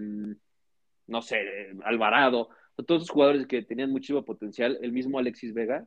no 1.07 1.21
sé, 1.21 1.37
Alvarado, 1.83 2.49
todos 2.85 3.03
esos 3.03 3.13
jugadores 3.13 3.47
que 3.47 3.63
tenían 3.63 3.91
muchísimo 3.91 4.23
potencial, 4.23 4.77
el 4.81 4.91
mismo 4.91 5.19
Alexis 5.19 5.53
Vega, 5.53 5.85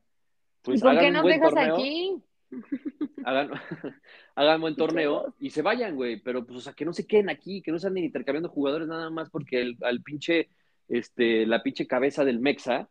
pues 0.64 0.80
¿Por 0.80 0.98
qué 0.98 1.10
nos 1.10 1.24
dejas 1.24 1.54
aquí? 1.56 2.16
Hagan, 3.24 3.50
hagan 4.36 4.60
buen 4.60 4.76
torneo 4.76 5.34
y 5.40 5.50
se 5.50 5.62
vayan, 5.62 5.96
güey, 5.96 6.20
pero 6.20 6.44
pues, 6.44 6.58
o 6.58 6.60
sea, 6.60 6.72
que 6.74 6.84
no 6.84 6.92
se 6.92 7.06
queden 7.06 7.30
aquí, 7.30 7.62
que 7.62 7.72
no 7.72 7.78
se 7.78 7.86
anden 7.86 8.04
intercambiando 8.04 8.50
jugadores 8.50 8.86
nada 8.86 9.08
más 9.08 9.30
porque 9.30 9.62
el, 9.62 9.78
al 9.80 10.02
pinche, 10.02 10.50
este, 10.88 11.46
la 11.46 11.62
pinche 11.62 11.86
cabeza 11.86 12.22
del 12.24 12.38
Mexa, 12.38 12.88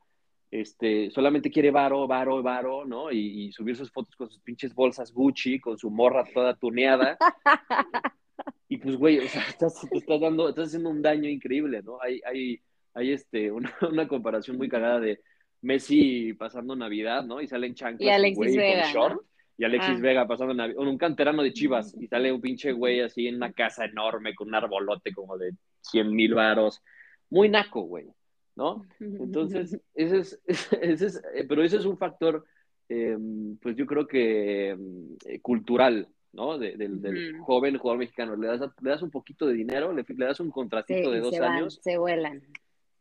este, 0.50 1.12
solamente 1.12 1.52
quiere 1.52 1.70
varo, 1.70 2.08
varo, 2.08 2.42
varo, 2.42 2.84
¿no? 2.84 3.12
Y, 3.12 3.46
y, 3.46 3.52
subir 3.52 3.76
sus 3.76 3.92
fotos 3.92 4.16
con 4.16 4.30
sus 4.30 4.42
pinches 4.42 4.74
bolsas 4.74 5.14
Gucci, 5.14 5.60
con 5.60 5.78
su 5.78 5.92
morra 5.92 6.26
toda 6.34 6.56
tuneada. 6.56 7.18
Y 8.68 8.78
pues, 8.78 8.96
güey, 8.96 9.20
o 9.20 9.28
sea, 9.28 9.44
estás, 9.44 9.88
te 9.88 9.98
estás 10.00 10.20
dando, 10.20 10.50
estás 10.50 10.70
haciendo 10.70 10.90
un 10.90 11.04
daño 11.04 11.30
increíble, 11.30 11.84
¿no? 11.84 12.02
Hay, 12.02 12.20
hay, 12.26 12.60
hay 12.96 13.12
este, 13.12 13.52
una, 13.52 13.72
una 13.88 14.08
comparación 14.08 14.58
muy 14.58 14.68
cagada 14.68 15.00
de 15.00 15.22
Messi 15.64 16.34
pasando 16.34 16.76
Navidad, 16.76 17.24
¿no? 17.24 17.42
Y 17.42 17.48
salen 17.48 17.74
chanclas, 17.74 18.02
y 18.02 18.10
Alexis 18.10 18.38
güey, 18.38 18.58
Vega, 18.58 18.84
con 18.84 18.92
short. 18.92 19.16
¿no? 19.16 19.22
Y 19.58 19.64
Alexis 19.64 19.96
ah. 19.98 20.02
Vega 20.02 20.28
pasando 20.28 20.54
Navidad, 20.54 20.80
un 20.80 20.98
canterano 20.98 21.42
de 21.42 21.54
Chivas, 21.54 21.96
y 22.00 22.08
sale 22.08 22.32
un 22.32 22.42
pinche 22.42 22.72
güey 22.72 23.00
así 23.00 23.28
en 23.28 23.36
una 23.36 23.54
casa 23.54 23.86
enorme 23.86 24.36
con 24.36 24.50
un 24.50 24.56
arbolote 24.56 25.14
como 25.14 25.38
de 25.38 25.54
100 25.82 26.14
mil 26.14 26.34
varos. 26.34 26.82
Muy 27.30 27.50
naco, 27.50 27.82
güey, 27.82 28.08
¿no? 28.56 28.86
Entonces, 29.00 29.80
ese 29.94 30.20
es, 30.20 30.42
ese 30.82 31.06
es, 31.06 31.22
pero 31.48 31.64
ese 31.64 31.78
es 31.78 31.86
un 31.86 31.98
factor, 31.98 32.46
eh, 32.90 33.18
pues 33.62 33.76
yo 33.76 33.86
creo 33.86 34.06
que 34.06 34.78
eh, 35.26 35.40
cultural, 35.42 36.10
¿no? 36.34 36.58
De, 36.58 36.76
del, 36.76 37.02
del 37.02 37.36
mm. 37.36 37.42
joven 37.44 37.78
jugador 37.78 38.00
mexicano. 38.00 38.36
Le 38.36 38.48
das, 38.48 38.60
le 38.82 38.90
das 38.90 39.02
un 39.02 39.12
poquito 39.12 39.46
de 39.46 39.54
dinero, 39.54 39.94
le, 39.94 40.04
le 40.06 40.26
das 40.26 40.42
un 40.42 40.52
contratito 40.52 41.10
sí, 41.10 41.16
de 41.16 41.22
dos 41.22 41.34
se 41.34 41.40
van, 41.40 41.52
años. 41.54 41.80
Se 41.82 41.98
vuelan. 41.98 42.42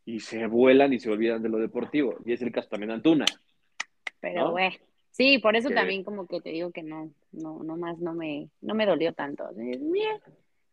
Y 0.04 0.21
se 0.21 0.47
vuelan 0.47 0.92
y 0.92 0.99
se 0.99 1.11
olvidan 1.11 1.42
de 1.42 1.49
lo 1.49 1.59
deportivo. 1.59 2.16
Y 2.25 2.32
es 2.32 2.42
el 2.42 2.52
caso 2.52 2.68
también 2.68 2.88
de 2.88 2.94
Antuna. 2.94 3.25
Pero, 4.21 4.50
güey. 4.50 4.71
¿no? 4.71 4.76
Sí, 5.11 5.38
por 5.38 5.56
eso 5.56 5.68
que... 5.68 5.75
también 5.75 6.04
como 6.04 6.26
que 6.26 6.40
te 6.40 6.50
digo 6.50 6.73
que 6.73 6.82
no, 6.82 7.11
no, 7.32 7.62
no 7.62 7.76
más 7.76 7.99
no 7.99 8.14
me, 8.14 8.49
no 8.62 8.75
me 8.75 8.87
dolió 8.87 9.12
tanto. 9.12 9.50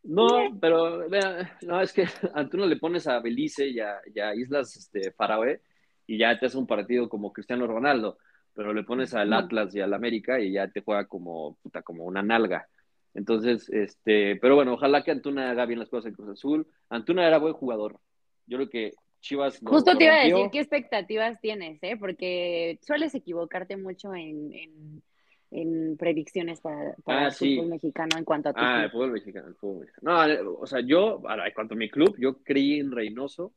No, 0.03 0.57
pero 0.61 1.09
vea, 1.09 1.57
no, 1.63 1.81
es 1.81 1.91
que 1.91 2.05
Antuna 2.33 2.65
le 2.65 2.77
pones 2.77 3.05
a 3.07 3.19
Belice 3.19 3.67
y 3.67 3.79
a, 3.79 3.99
y 4.13 4.19
a 4.19 4.33
Islas 4.33 4.77
este, 4.77 5.11
Faroe 5.11 5.61
y 6.07 6.17
ya 6.17 6.39
te 6.39 6.45
hace 6.45 6.57
un 6.57 6.67
partido 6.67 7.09
como 7.09 7.33
Cristiano 7.33 7.67
Ronaldo 7.67 8.17
pero 8.59 8.73
le 8.73 8.83
pones 8.83 9.13
al 9.13 9.31
Atlas 9.31 9.73
y 9.73 9.79
al 9.79 9.93
América 9.93 10.37
y 10.39 10.51
ya 10.51 10.67
te 10.67 10.81
juega 10.81 11.05
como, 11.05 11.55
puta, 11.63 11.81
como 11.81 12.03
una 12.03 12.21
nalga. 12.21 12.67
Entonces, 13.13 13.69
este, 13.69 14.35
pero 14.35 14.55
bueno, 14.55 14.73
ojalá 14.73 15.01
que 15.01 15.11
Antuna 15.11 15.49
haga 15.49 15.65
bien 15.65 15.79
las 15.79 15.87
cosas 15.87 16.07
en 16.07 16.15
Cruz 16.15 16.31
Azul. 16.31 16.67
Antuna 16.89 17.25
era 17.25 17.37
buen 17.37 17.53
jugador. 17.53 18.01
Yo 18.47 18.57
creo 18.57 18.69
que 18.69 18.93
Chivas. 19.21 19.59
Justo 19.63 19.97
te 19.97 20.05
iba 20.05 20.15
a 20.15 20.23
decir 20.23 20.49
qué 20.51 20.59
expectativas 20.59 21.39
tienes, 21.41 21.81
¿eh? 21.83 21.97
Porque 21.97 22.79
sueles 22.81 23.13
equivocarte 23.15 23.75
mucho 23.77 24.13
en, 24.15 24.53
en, 24.53 25.03
en 25.51 25.97
predicciones 25.97 26.61
para, 26.61 26.95
para 27.03 27.21
ah, 27.21 27.25
el 27.27 27.31
sí. 27.33 27.55
fútbol 27.55 27.69
mexicano 27.69 28.17
en 28.17 28.23
cuanto 28.25 28.49
a 28.49 28.53
tu 28.53 28.59
Ah, 28.61 28.73
club. 28.73 28.83
el 28.85 28.91
fútbol 28.91 29.11
mexicano, 29.11 29.47
el 29.47 29.55
fútbol 29.55 29.79
mexicano. 29.81 30.41
No, 30.43 30.51
o 30.59 30.67
sea, 30.67 30.79
yo, 30.81 31.21
en 31.45 31.53
cuanto 31.53 31.73
a 31.73 31.77
mi 31.77 31.89
club, 31.89 32.15
yo 32.19 32.41
creí 32.43 32.79
en 32.79 32.91
Reynoso. 32.91 33.53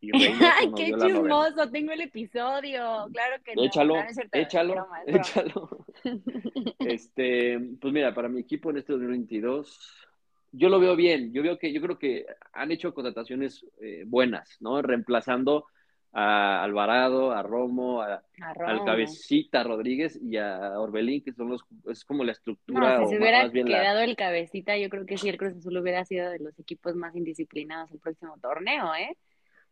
Y 0.00 0.10
¡Ay, 0.14 0.72
qué 0.76 0.92
chismoso! 0.92 1.70
Tengo 1.70 1.92
el 1.92 2.02
episodio. 2.02 3.08
Claro 3.12 3.42
que 3.44 3.54
no. 3.56 3.64
Échalo, 3.64 3.96
no, 3.96 4.04
no 4.04 4.10
cierto, 4.10 4.38
échalo, 4.38 4.74
broma, 4.74 5.02
broma. 5.06 5.18
échalo. 5.20 5.86
este, 6.80 7.58
pues 7.80 7.92
mira, 7.92 8.14
para 8.14 8.28
mi 8.28 8.40
equipo 8.40 8.70
en 8.70 8.78
este 8.78 8.92
2022, 8.92 10.07
yo 10.52 10.68
lo 10.68 10.80
veo 10.80 10.96
bien. 10.96 11.32
Yo 11.32 11.42
veo 11.42 11.58
que, 11.58 11.72
yo 11.72 11.80
creo 11.80 11.98
que 11.98 12.26
han 12.52 12.70
hecho 12.72 12.94
contrataciones 12.94 13.64
eh, 13.80 14.04
buenas, 14.06 14.56
¿no? 14.60 14.80
Reemplazando 14.82 15.66
a 16.12 16.62
Alvarado, 16.64 17.32
a 17.32 17.42
Romo, 17.42 18.00
a, 18.02 18.22
A 18.40 18.54
Romo. 18.54 18.66
al 18.70 18.84
Cabecita 18.84 19.62
Rodríguez 19.62 20.18
y 20.22 20.36
a 20.38 20.80
Orbelín, 20.80 21.22
que 21.22 21.32
son 21.34 21.50
los, 21.50 21.62
es 21.86 22.04
como 22.04 22.24
la 22.24 22.32
estructura. 22.32 22.98
No, 22.98 23.04
si 23.04 23.10
se 23.10 23.18
hubiera 23.18 23.42
más 23.42 23.52
bien 23.52 23.70
la- 23.70 23.78
quedado 23.80 24.00
el 24.00 24.16
cabecita, 24.16 24.76
yo 24.78 24.88
creo 24.88 25.04
que 25.04 25.18
sí, 25.18 25.28
el 25.28 25.36
Cruz 25.36 25.54
Azul 25.56 25.76
hubiera 25.76 26.04
sido 26.06 26.30
de 26.30 26.38
los 26.38 26.58
equipos 26.58 26.94
más 26.96 27.14
indisciplinados 27.14 27.90
el 27.92 27.98
próximo 28.00 28.36
torneo, 28.40 28.94
¿eh? 28.94 29.16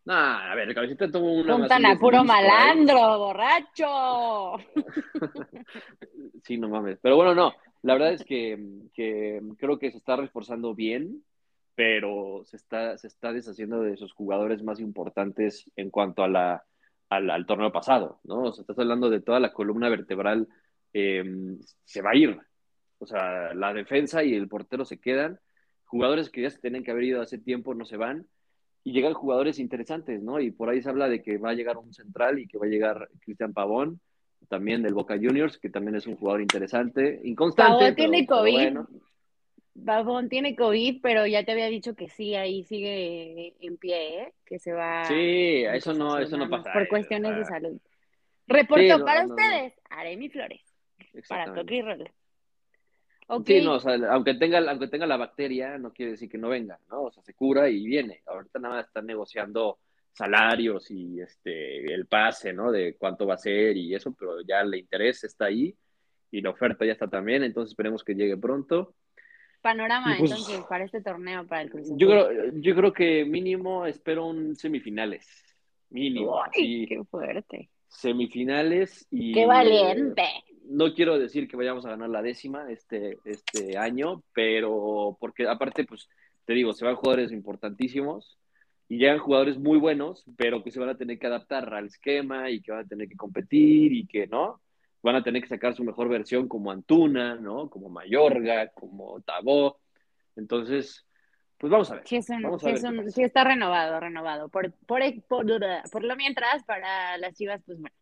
No, 0.05 0.13
a 0.13 0.55
ver, 0.55 0.69
el 0.69 0.73
Cabecita 0.75 1.11
tuvo 1.11 1.33
una. 1.33 1.53
Juntan 1.53 1.85
a 1.85 1.97
puro 1.99 2.19
ahí. 2.19 2.25
malandro, 2.25 3.17
borracho. 3.19 4.53
Sí, 6.43 6.57
no 6.57 6.69
mames. 6.69 6.97
Pero 7.01 7.17
bueno, 7.17 7.35
no. 7.35 7.53
La 7.81 7.93
verdad 7.93 8.13
es 8.13 8.23
que, 8.23 8.57
que 8.93 9.41
creo 9.57 9.79
que 9.79 9.91
se 9.91 9.97
está 9.97 10.15
reforzando 10.15 10.75
bien, 10.75 11.23
pero 11.75 12.41
se 12.45 12.57
está, 12.57 12.97
se 12.97 13.07
está 13.07 13.31
deshaciendo 13.31 13.81
de 13.81 13.97
sus 13.97 14.11
jugadores 14.13 14.63
más 14.63 14.79
importantes 14.79 15.71
en 15.75 15.91
cuanto 15.91 16.23
a 16.23 16.27
la, 16.27 16.65
al, 17.09 17.29
al 17.29 17.45
torneo 17.45 17.71
pasado, 17.71 18.19
¿no? 18.23 18.43
O 18.43 18.53
sea, 18.53 18.63
estás 18.63 18.79
hablando 18.79 19.09
de 19.09 19.21
toda 19.21 19.39
la 19.39 19.53
columna 19.53 19.89
vertebral, 19.89 20.47
eh, 20.93 21.23
se 21.83 22.01
va 22.01 22.11
a 22.11 22.15
ir. 22.15 22.39
O 22.99 23.05
sea, 23.05 23.53
la 23.53 23.73
defensa 23.73 24.23
y 24.23 24.33
el 24.33 24.47
portero 24.47 24.85
se 24.85 24.99
quedan. 24.99 25.39
Jugadores 25.85 26.29
que 26.29 26.41
ya 26.41 26.49
se 26.49 26.59
tienen 26.59 26.83
que 26.83 26.91
haber 26.91 27.03
ido 27.03 27.21
hace 27.21 27.37
tiempo 27.37 27.73
no 27.73 27.85
se 27.85 27.97
van. 27.97 28.27
Y 28.83 28.93
llegan 28.93 29.13
jugadores 29.13 29.59
interesantes, 29.59 30.21
¿no? 30.23 30.39
Y 30.39 30.51
por 30.51 30.69
ahí 30.69 30.81
se 30.81 30.89
habla 30.89 31.07
de 31.09 31.21
que 31.21 31.37
va 31.37 31.51
a 31.51 31.53
llegar 31.53 31.77
un 31.77 31.93
central 31.93 32.39
y 32.39 32.47
que 32.47 32.57
va 32.57 32.65
a 32.65 32.69
llegar 32.69 33.09
Cristian 33.19 33.53
Pavón, 33.53 33.99
también 34.47 34.81
del 34.83 34.93
Boca 34.93 35.15
Juniors, 35.15 35.57
que 35.57 35.69
también 35.69 35.95
es 35.95 36.07
un 36.07 36.15
jugador 36.15 36.41
interesante, 36.41 37.19
inconstante. 37.23 37.85
Pero- 37.85 37.95
tiene 37.95 38.25
pero 38.27 38.39
COVID. 38.41 38.53
bueno. 38.53 38.87
Babón 39.79 40.27
tiene 40.27 40.55
COVID, 40.55 41.01
pero 41.03 41.27
ya 41.27 41.43
te 41.45 41.51
había 41.51 41.67
dicho 41.67 41.93
que 41.93 42.09
sí, 42.09 42.33
ahí 42.33 42.63
sigue 42.63 43.53
en 43.59 43.77
pie, 43.77 44.23
¿eh? 44.23 44.33
que 44.43 44.57
se 44.57 44.73
va. 44.73 45.05
Sí, 45.05 45.63
eso 45.71 45.93
no, 45.93 46.17
eso 46.17 46.35
no 46.35 46.49
pasa. 46.49 46.73
Por 46.73 46.87
cuestiones 46.87 47.35
de 47.35 47.45
salud. 47.45 47.77
Reporto 48.47 48.81
Sí, 48.81 48.87
no, 48.89 49.05
para 49.05 49.21
no, 49.23 49.27
no. 49.27 49.35
ustedes, 49.35 49.73
Aremi 49.89 50.29
Flores, 50.29 50.61
para 51.27 51.43
y 51.69 51.81
Roll. 51.81 52.09
Sí, 53.45 53.61
no, 53.61 53.73
o 53.73 53.79
sea, 53.79 53.97
aunque 54.09 54.35
tenga, 54.35 54.59
aunque 54.71 54.87
tenga 54.87 55.05
la 55.05 55.17
bacteria, 55.17 55.77
no 55.77 55.91
quiere 55.91 56.13
decir 56.13 56.29
que 56.29 56.37
no 56.37 56.47
venga, 56.49 56.79
¿no? 56.89 57.03
O 57.03 57.11
sea, 57.11 57.21
se 57.23 57.33
cura 57.33 57.69
y 57.69 57.85
viene. 57.85 58.21
Ahorita 58.25 58.57
nada 58.57 58.75
más 58.75 58.87
están 58.87 59.05
negociando 59.05 59.79
salarios 60.17 60.89
y 60.89 61.19
este 61.21 61.93
el 61.93 62.07
pase, 62.07 62.51
¿no? 62.51 62.71
De 62.71 62.95
cuánto 62.97 63.27
va 63.27 63.35
a 63.35 63.37
ser 63.37 63.77
y 63.77 63.93
eso, 63.93 64.13
pero 64.17 64.41
ya 64.41 64.61
el 64.61 64.73
interés 64.75 65.23
está 65.23 65.45
ahí 65.45 65.75
y 66.31 66.41
la 66.41 66.49
oferta 66.49 66.85
ya 66.85 66.93
está 66.93 67.07
también, 67.07 67.43
entonces 67.43 67.71
esperemos 67.71 68.03
que 68.03 68.15
llegue 68.15 68.35
pronto. 68.35 68.95
panorama 69.61 70.15
pues- 70.17 70.31
entonces 70.31 70.61
para 70.67 70.85
este 70.85 71.01
torneo, 71.01 71.45
para 71.45 71.61
el 71.61 71.69
Cruz. 71.69 71.87
Yo 71.95 72.07
creo, 72.07 72.51
yo 72.53 72.75
creo 72.75 72.93
que 72.93 73.25
mínimo 73.25 73.85
espero 73.85 74.25
un 74.25 74.55
semifinales. 74.55 75.43
Mínimo. 75.89 76.43
Así, 76.43 76.85
qué 76.87 77.01
fuerte. 77.05 77.69
semifinales 77.87 79.07
y 79.11 79.31
Qué 79.33 79.45
valiente. 79.45 80.23
no 80.65 80.93
quiero 80.93 81.17
decir 81.17 81.47
que 81.47 81.55
vayamos 81.55 81.85
a 81.85 81.91
ganar 81.91 82.09
la 82.09 82.21
décima 82.21 82.69
este, 82.71 83.17
este 83.23 83.77
año, 83.77 84.21
pero 84.33 85.15
porque 85.19 85.47
aparte, 85.47 85.85
pues, 85.85 86.09
te 86.45 86.53
digo, 86.53 86.73
se 86.73 86.83
van 86.85 86.95
jugadores 86.95 87.31
importantísimos 87.31 88.37
y 88.89 88.97
llegan 88.97 89.19
jugadores 89.19 89.57
muy 89.57 89.77
buenos, 89.77 90.23
pero 90.37 90.63
que 90.63 90.71
se 90.71 90.79
van 90.79 90.89
a 90.89 90.97
tener 90.97 91.19
que 91.19 91.27
adaptar 91.27 91.73
al 91.73 91.87
esquema 91.87 92.49
y 92.49 92.61
que 92.61 92.71
van 92.71 92.85
a 92.85 92.87
tener 92.87 93.07
que 93.09 93.15
competir 93.17 93.91
y 93.93 94.07
que, 94.07 94.27
¿no? 94.27 94.61
Van 95.03 95.15
a 95.15 95.23
tener 95.23 95.41
que 95.41 95.47
sacar 95.49 95.75
su 95.75 95.83
mejor 95.83 96.09
versión 96.09 96.47
como 96.47 96.71
Antuna, 96.71 97.35
¿no? 97.35 97.69
Como 97.69 97.89
Mayorga, 97.89 98.69
como 98.69 99.19
Tabó. 99.21 99.79
Entonces, 100.35 101.05
pues 101.57 101.71
vamos 101.71 101.89
a 101.91 101.95
ver. 101.95 102.03
Sí, 102.07 102.17
es 102.17 102.29
un- 102.29 102.41
Vamos 102.43 102.61
a 102.63 102.65
sí 102.65 102.65
ver 102.67 102.75
es 102.75 102.81
qué 102.83 102.87
un- 102.89 102.97
pasa. 102.97 103.11
sí 103.11 103.23
está 103.23 103.43
renovado, 103.43 103.99
renovado. 103.99 104.49
Por, 104.49 104.71
por, 104.85 105.01
por, 105.27 105.45
por 105.91 106.03
lo 106.03 106.15
mientras, 106.15 106.63
para 106.63 107.17
las 107.17 107.35
chivas, 107.35 107.61
pues 107.65 107.79
bueno, 107.79 107.95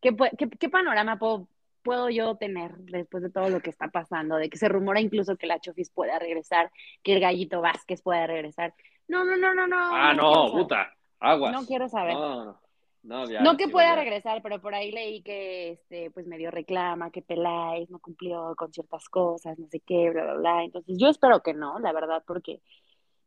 ¿qué, 0.00 0.12
pu- 0.12 0.30
qué, 0.36 0.48
qué 0.48 0.68
panorama 0.68 1.18
puedo, 1.18 1.48
puedo 1.82 2.10
yo 2.10 2.36
tener 2.36 2.72
después 2.78 3.22
de 3.22 3.30
todo 3.30 3.48
lo 3.48 3.60
que 3.60 3.70
está 3.70 3.88
pasando? 3.88 4.36
De 4.36 4.48
que 4.48 4.58
se 4.58 4.68
rumora 4.68 5.00
incluso 5.00 5.36
que 5.36 5.46
la 5.46 5.60
Chofis 5.60 5.90
pueda 5.90 6.18
regresar, 6.18 6.70
que 7.02 7.14
el 7.14 7.20
Gallito 7.20 7.60
Vázquez 7.60 8.02
pueda 8.02 8.26
regresar. 8.26 8.74
No, 9.08 9.24
no, 9.24 9.36
no, 9.36 9.54
no, 9.54 9.66
no. 9.66 9.76
Ah, 9.94 10.14
no, 10.14 10.52
puta, 10.52 10.92
aguas. 11.20 11.52
No 11.52 11.66
quiero 11.66 11.88
saber. 11.88 12.14
No, 12.14 12.44
no, 12.44 12.60
no, 13.02 13.28
ya, 13.28 13.40
No 13.40 13.56
que 13.56 13.68
pueda 13.68 13.94
ya. 13.94 13.96
regresar, 13.96 14.42
pero 14.42 14.60
por 14.60 14.74
ahí 14.74 14.92
leí 14.92 15.22
que 15.22 15.72
este, 15.72 16.10
pues 16.10 16.26
medio 16.26 16.50
reclama, 16.50 17.10
que 17.10 17.20
Peláez 17.20 17.90
no 17.90 17.98
cumplió 17.98 18.54
con 18.56 18.72
ciertas 18.72 19.08
cosas, 19.08 19.58
no 19.58 19.66
sé 19.68 19.80
qué, 19.80 20.10
bla, 20.10 20.24
bla, 20.24 20.34
bla. 20.34 20.64
Entonces 20.64 20.96
yo 20.98 21.08
espero 21.08 21.42
que 21.42 21.52
no, 21.52 21.78
la 21.80 21.92
verdad, 21.92 22.22
porque 22.26 22.60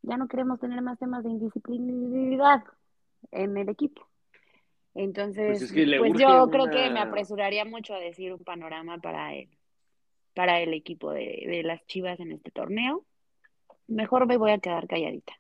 ya 0.01 0.17
no 0.17 0.27
queremos 0.27 0.59
tener 0.59 0.81
más 0.81 0.97
temas 0.97 1.23
de 1.23 1.31
indisciplinidad 1.31 2.63
en 3.31 3.57
el 3.57 3.69
equipo. 3.69 4.07
Entonces, 4.93 5.59
pues, 5.73 5.99
pues 5.99 6.13
yo 6.17 6.49
creo 6.49 6.69
que 6.69 6.89
me 6.89 7.01
apresuraría 7.01 7.65
mucho 7.65 7.93
a 7.93 7.99
decir 7.99 8.31
un 8.31 8.43
panorama 8.43 8.97
para 8.99 9.35
el, 9.35 9.49
para 10.33 10.61
el 10.61 10.73
equipo 10.73 11.11
de, 11.11 11.43
de 11.47 11.63
las 11.63 11.85
Chivas 11.85 12.17
en 12.21 12.31
este 12.31 12.49
torneo. 12.49 13.03
Mejor 13.87 14.25
me 14.25 14.37
voy 14.37 14.51
a 14.51 14.57
quedar 14.59 14.87
calladita 14.87 15.33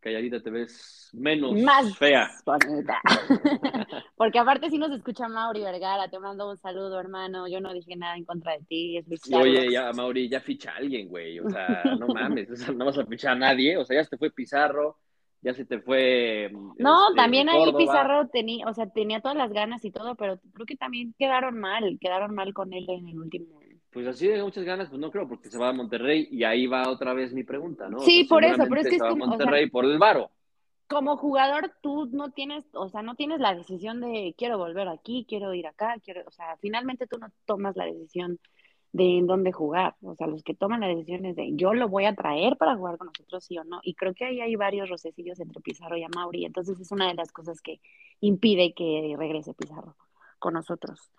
calladita 0.00 0.42
te 0.42 0.50
ves 0.50 1.10
menos 1.12 1.52
Más 1.60 1.96
fea. 1.96 2.30
Porque 4.16 4.38
aparte 4.38 4.70
si 4.70 4.78
nos 4.78 4.90
escucha 4.92 5.28
Mauri 5.28 5.60
Vergara, 5.60 6.08
te 6.08 6.18
mando 6.18 6.50
un 6.50 6.58
saludo, 6.58 6.98
hermano. 6.98 7.46
Yo 7.48 7.60
no 7.60 7.72
dije 7.72 7.96
nada 7.96 8.16
en 8.16 8.24
contra 8.24 8.52
de 8.52 8.64
ti. 8.64 8.96
Es 8.96 9.06
oye, 9.32 9.70
ya, 9.70 9.92
Mauri, 9.92 10.28
ya 10.28 10.40
ficha 10.40 10.72
a 10.72 10.76
alguien, 10.76 11.08
güey. 11.08 11.38
O 11.40 11.48
sea, 11.48 11.82
no 11.98 12.08
mames, 12.08 12.48
no 12.74 12.84
vas 12.84 12.98
a 12.98 13.06
fichar 13.06 13.32
a 13.32 13.38
nadie. 13.38 13.76
O 13.76 13.84
sea, 13.84 13.96
ya 13.96 14.04
se 14.04 14.10
te 14.10 14.18
fue 14.18 14.30
Pizarro, 14.30 14.98
ya 15.42 15.54
se 15.54 15.64
te 15.64 15.80
fue. 15.80 16.50
No, 16.78 17.08
este, 17.08 17.16
también 17.16 17.48
ahí 17.48 17.72
Pizarro 17.76 18.28
tenía, 18.28 18.66
o 18.66 18.74
sea, 18.74 18.88
tenía 18.88 19.20
todas 19.20 19.36
las 19.36 19.52
ganas 19.52 19.84
y 19.84 19.90
todo, 19.90 20.14
pero 20.16 20.38
creo 20.54 20.66
que 20.66 20.76
también 20.76 21.14
quedaron 21.18 21.58
mal, 21.58 21.98
quedaron 22.00 22.34
mal 22.34 22.52
con 22.54 22.72
él 22.72 22.86
en 22.88 23.08
el 23.08 23.18
último 23.18 23.59
pues 23.90 24.06
así 24.06 24.28
de 24.28 24.42
muchas 24.42 24.64
ganas, 24.64 24.88
pues 24.88 25.00
no 25.00 25.10
creo, 25.10 25.28
porque 25.28 25.50
se 25.50 25.58
va 25.58 25.68
a 25.68 25.72
Monterrey 25.72 26.28
y 26.30 26.44
ahí 26.44 26.66
va 26.66 26.88
otra 26.88 27.12
vez 27.12 27.32
mi 27.32 27.42
pregunta, 27.42 27.88
¿no? 27.88 28.00
Sí, 28.00 28.24
por 28.24 28.44
eso, 28.44 28.64
pero 28.68 28.80
es 28.80 28.88
que 28.88 28.96
es 28.96 29.02
como, 29.02 29.26
Monterrey 29.26 29.68
por 29.68 29.84
el 29.84 29.98
varo. 29.98 30.30
Como 30.88 31.16
jugador, 31.16 31.72
tú 31.82 32.06
no 32.12 32.30
tienes, 32.30 32.64
o 32.72 32.88
sea, 32.88 33.02
no 33.02 33.14
tienes 33.16 33.40
la 33.40 33.54
decisión 33.54 34.00
de 34.00 34.34
quiero 34.38 34.58
volver 34.58 34.88
aquí, 34.88 35.26
quiero 35.28 35.54
ir 35.54 35.66
acá, 35.66 35.96
quiero, 36.04 36.22
o 36.26 36.30
sea, 36.30 36.56
finalmente 36.60 37.06
tú 37.06 37.18
no 37.18 37.28
tomas 37.46 37.76
la 37.76 37.84
decisión 37.84 38.38
de 38.92 39.18
en 39.18 39.26
dónde 39.26 39.52
jugar. 39.52 39.96
O 40.02 40.14
sea, 40.14 40.26
los 40.26 40.42
que 40.42 40.54
toman 40.54 40.80
la 40.80 40.88
decisión 40.88 41.24
es 41.24 41.36
de 41.36 41.50
yo 41.54 41.74
lo 41.74 41.88
voy 41.88 42.06
a 42.06 42.14
traer 42.14 42.56
para 42.56 42.76
jugar 42.76 42.98
con 42.98 43.08
nosotros, 43.08 43.44
sí 43.44 43.58
o 43.58 43.64
no. 43.64 43.80
Y 43.82 43.94
creo 43.94 44.14
que 44.14 44.24
ahí 44.24 44.40
hay 44.40 44.56
varios 44.56 44.88
rocecillos 44.88 45.38
entre 45.40 45.60
Pizarro 45.60 45.96
y 45.96 46.04
Amauri. 46.04 46.44
Entonces 46.44 46.78
es 46.80 46.90
una 46.90 47.08
de 47.08 47.14
las 47.14 47.30
cosas 47.32 47.60
que 47.60 47.80
impide 48.20 48.72
que 48.74 49.14
regrese 49.16 49.54
Pizarro 49.54 49.96
con 50.38 50.54
nosotros. 50.54 51.12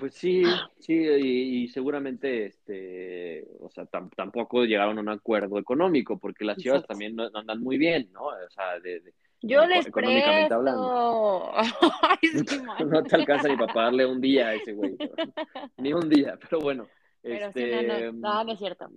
Pues 0.00 0.14
sí, 0.14 0.42
sí, 0.78 0.94
y, 0.94 1.68
seguramente, 1.68 2.46
este, 2.46 3.46
o 3.60 3.68
sea, 3.68 3.84
tampoco 4.16 4.64
llegaron 4.64 4.96
a 4.96 5.00
un 5.02 5.08
acuerdo 5.10 5.58
económico, 5.58 6.18
porque 6.18 6.46
las 6.46 6.56
chivas 6.56 6.86
también 6.86 7.14
no, 7.14 7.28
andan 7.34 7.62
muy 7.62 7.76
bien, 7.76 8.08
¿no? 8.10 8.22
O 8.22 8.50
sea, 8.50 8.80
de, 8.80 9.02
yo 9.42 9.66
les 9.66 9.86
económicamente 9.86 10.54
hablando. 10.54 11.52
no 12.86 13.02
te 13.02 13.16
alcanza 13.16 13.48
ni 13.48 13.56
para 13.56 13.72
pagarle 13.72 14.06
un 14.06 14.20
día 14.20 14.48
a 14.48 14.54
ese 14.54 14.72
güey, 14.72 14.96
ni 15.76 15.92
un 15.92 16.08
día, 16.08 16.38
pero 16.40 16.60
bueno. 16.60 16.88
Pero 17.22 17.48
este... 17.48 18.12
no, 18.12 18.44
no, 18.44 18.52
es 18.52 18.58
cierto. 18.58 18.88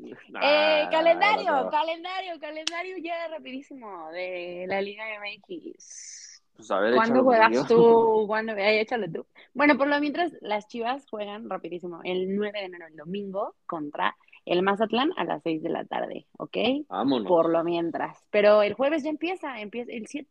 eh, 0.41 0.87
calendario, 0.89 1.69
calendario, 1.69 2.39
calendario 2.39 2.97
ya 2.99 3.27
rapidísimo 3.27 4.09
de 4.11 4.65
la 4.69 4.81
Liga 4.81 5.03
MX. 5.19 6.22
Pues 6.55 6.69
a 6.69 6.79
ver, 6.79 6.95
¿Cuándo 6.95 7.23
juegas 7.23 7.67
tú? 7.67 8.25
¿Cuándo? 8.27 8.53
Ay, 8.53 8.77
échale 8.77 9.09
tú. 9.09 9.25
Bueno, 9.53 9.77
por 9.77 9.87
lo 9.87 9.99
mientras, 9.99 10.31
las 10.41 10.67
chivas 10.67 11.05
juegan 11.09 11.49
rapidísimo 11.49 12.01
el 12.03 12.35
9 12.35 12.59
de 12.59 12.65
enero, 12.65 12.87
el 12.87 12.95
domingo, 12.95 13.55
contra 13.65 14.15
el 14.45 14.61
Mazatlán 14.61 15.11
a 15.17 15.23
las 15.23 15.41
6 15.43 15.63
de 15.63 15.69
la 15.69 15.85
tarde, 15.85 16.27
¿ok? 16.37 16.57
Vámonos. 16.89 17.27
Por 17.27 17.49
lo 17.49 17.63
mientras. 17.63 18.23
Pero 18.29 18.61
el 18.61 18.73
jueves 18.73 19.03
ya 19.03 19.09
empieza, 19.09 19.59
empieza 19.59 19.91
el 19.91 20.07
7. 20.07 20.29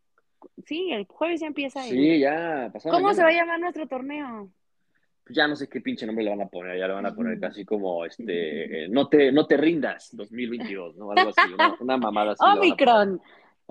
Sí, 0.65 0.91
el 0.93 1.07
jueves 1.07 1.41
ya 1.41 1.47
empieza. 1.47 1.83
Sí, 1.83 2.21
ya. 2.21 2.73
¿Cómo 2.91 3.15
se 3.15 3.23
va 3.23 3.29
a 3.29 3.33
llamar 3.33 3.61
nuestro 3.61 3.87
torneo? 3.87 4.51
Pues 5.25 5.37
ya 5.37 5.47
no 5.47 5.55
sé 5.55 5.69
qué 5.69 5.81
pinche 5.81 6.05
nombre 6.05 6.25
le 6.25 6.31
van 6.31 6.43
a 6.43 6.49
poner, 6.49 6.77
ya 6.77 6.89
le 6.89 6.95
van 6.95 7.07
a 7.07 7.15
poner 7.15 7.39
casi 7.39 7.65
como 7.65 8.05
este, 8.05 8.89
no 8.89 9.09
te, 9.09 9.31
no 9.31 9.47
te 9.47 9.57
rindas 9.57 10.11
2022, 10.17 10.97
¿no? 10.97 11.13
Algo 11.13 11.31
así, 11.31 11.53
una, 11.55 11.77
una 11.79 11.97
mamada 11.97 12.33
así. 12.33 12.45
Omicron. 12.45 13.21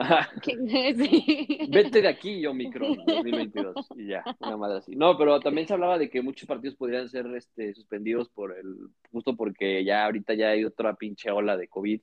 Vete 1.70 2.02
de 2.02 2.08
aquí, 2.08 2.46
Omicron 2.46 2.98
2022. 3.06 3.88
Y 3.96 4.08
ya, 4.08 4.24
una 4.40 4.58
madre 4.58 4.78
así. 4.80 4.96
No, 4.96 5.18
pero 5.18 5.40
también 5.40 5.68
se 5.68 5.74
hablaba 5.74 5.98
de 5.98 6.10
que 6.10 6.22
muchos 6.22 6.48
partidos 6.48 6.76
podrían 6.76 7.10
ser 7.10 7.26
este, 7.36 7.74
suspendidos 7.74 8.30
por 8.30 8.58
el, 8.58 8.90
justo 9.12 9.36
porque 9.36 9.84
ya 9.84 10.06
ahorita 10.06 10.34
ya 10.34 10.50
hay 10.50 10.66
otra 10.66 10.96
pinche 10.96 11.32
ola 11.32 11.58
de 11.58 11.68
COVID. 11.68 12.02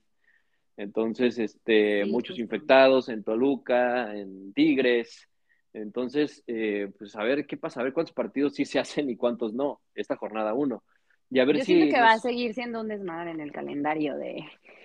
Entonces, 0.76 1.38
este, 1.38 2.04
muchos 2.04 2.38
infectados 2.38 3.08
en 3.08 3.24
Toluca, 3.24 4.16
en 4.16 4.52
Tigres. 4.52 5.28
Entonces, 5.72 6.42
eh, 6.46 6.90
pues 6.96 7.14
a 7.16 7.22
ver 7.24 7.46
qué 7.46 7.56
pasa, 7.56 7.80
a 7.80 7.84
ver 7.84 7.92
cuántos 7.92 8.14
partidos 8.14 8.54
sí 8.54 8.64
se 8.64 8.78
hacen 8.78 9.10
y 9.10 9.16
cuántos 9.16 9.52
no, 9.54 9.80
esta 9.94 10.16
jornada 10.16 10.54
uno. 10.54 10.84
Y 11.30 11.40
a 11.40 11.44
ver 11.44 11.56
Yo 11.56 11.64
si. 11.64 11.74
siento 11.74 11.94
que 11.94 12.00
va 12.00 12.12
a 12.12 12.18
seguir 12.18 12.54
siendo 12.54 12.80
un 12.80 12.88
desmadre 12.88 13.30
en 13.30 13.40
el 13.40 13.52
calendario 13.52 14.16
de, 14.16 14.44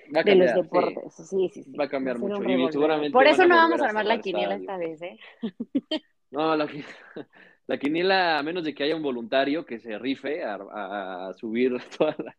de 0.10 0.36
los 0.36 0.54
deportes. 0.54 1.14
Sí. 1.16 1.50
sí, 1.54 1.64
sí, 1.64 1.72
Va 1.72 1.86
a 1.86 1.90
cambiar 1.90 2.20
mucho. 2.20 2.44
Y 2.44 2.72
seguramente 2.72 3.12
Por 3.12 3.28
eso 3.28 3.46
no 3.48 3.56
vamos 3.56 3.82
a 3.82 3.86
armar 3.86 4.06
la 4.06 4.20
quiniela 4.20 4.56
esta 4.56 4.78
vez, 4.78 5.02
¿eh? 5.02 5.20
No, 6.32 6.56
la, 6.56 6.68
la, 7.68 7.78
quiniela, 7.78 8.40
a 8.40 8.44
menos 8.44 8.64
de 8.64 8.74
que 8.74 8.84
haya 8.84 8.96
un 8.96 9.04
voluntario 9.04 9.68
que 9.68 9.78
se 9.78 10.00
rife 10.00 10.44
a, 10.44 11.32
subir 11.38 11.78
todas 11.98 12.18
las 12.18 12.36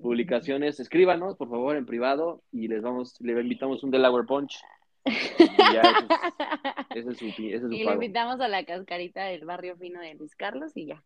publicaciones, 0.00 0.80
escríbanos, 0.80 1.36
por 1.36 1.50
favor, 1.50 1.76
en 1.76 1.84
privado 1.84 2.42
y 2.50 2.66
les 2.68 2.80
vamos, 2.80 3.20
le 3.20 3.38
invitamos 3.38 3.84
un 3.84 3.90
Delaware 3.90 4.26
Punch. 4.26 4.58
Y 5.04 5.74
ya, 5.74 5.82
ese 6.94 7.10
es, 7.10 7.18
su, 7.18 7.26
ese 7.26 7.54
es 7.56 7.60
su 7.60 7.72
Y 7.72 7.84
le 7.84 7.92
invitamos 7.92 8.40
a 8.40 8.48
la 8.48 8.64
cascarita 8.64 9.26
del 9.26 9.44
barrio 9.44 9.76
fino 9.76 10.00
de 10.00 10.14
Luis 10.14 10.34
Carlos 10.34 10.72
y 10.74 10.86
ya. 10.86 11.04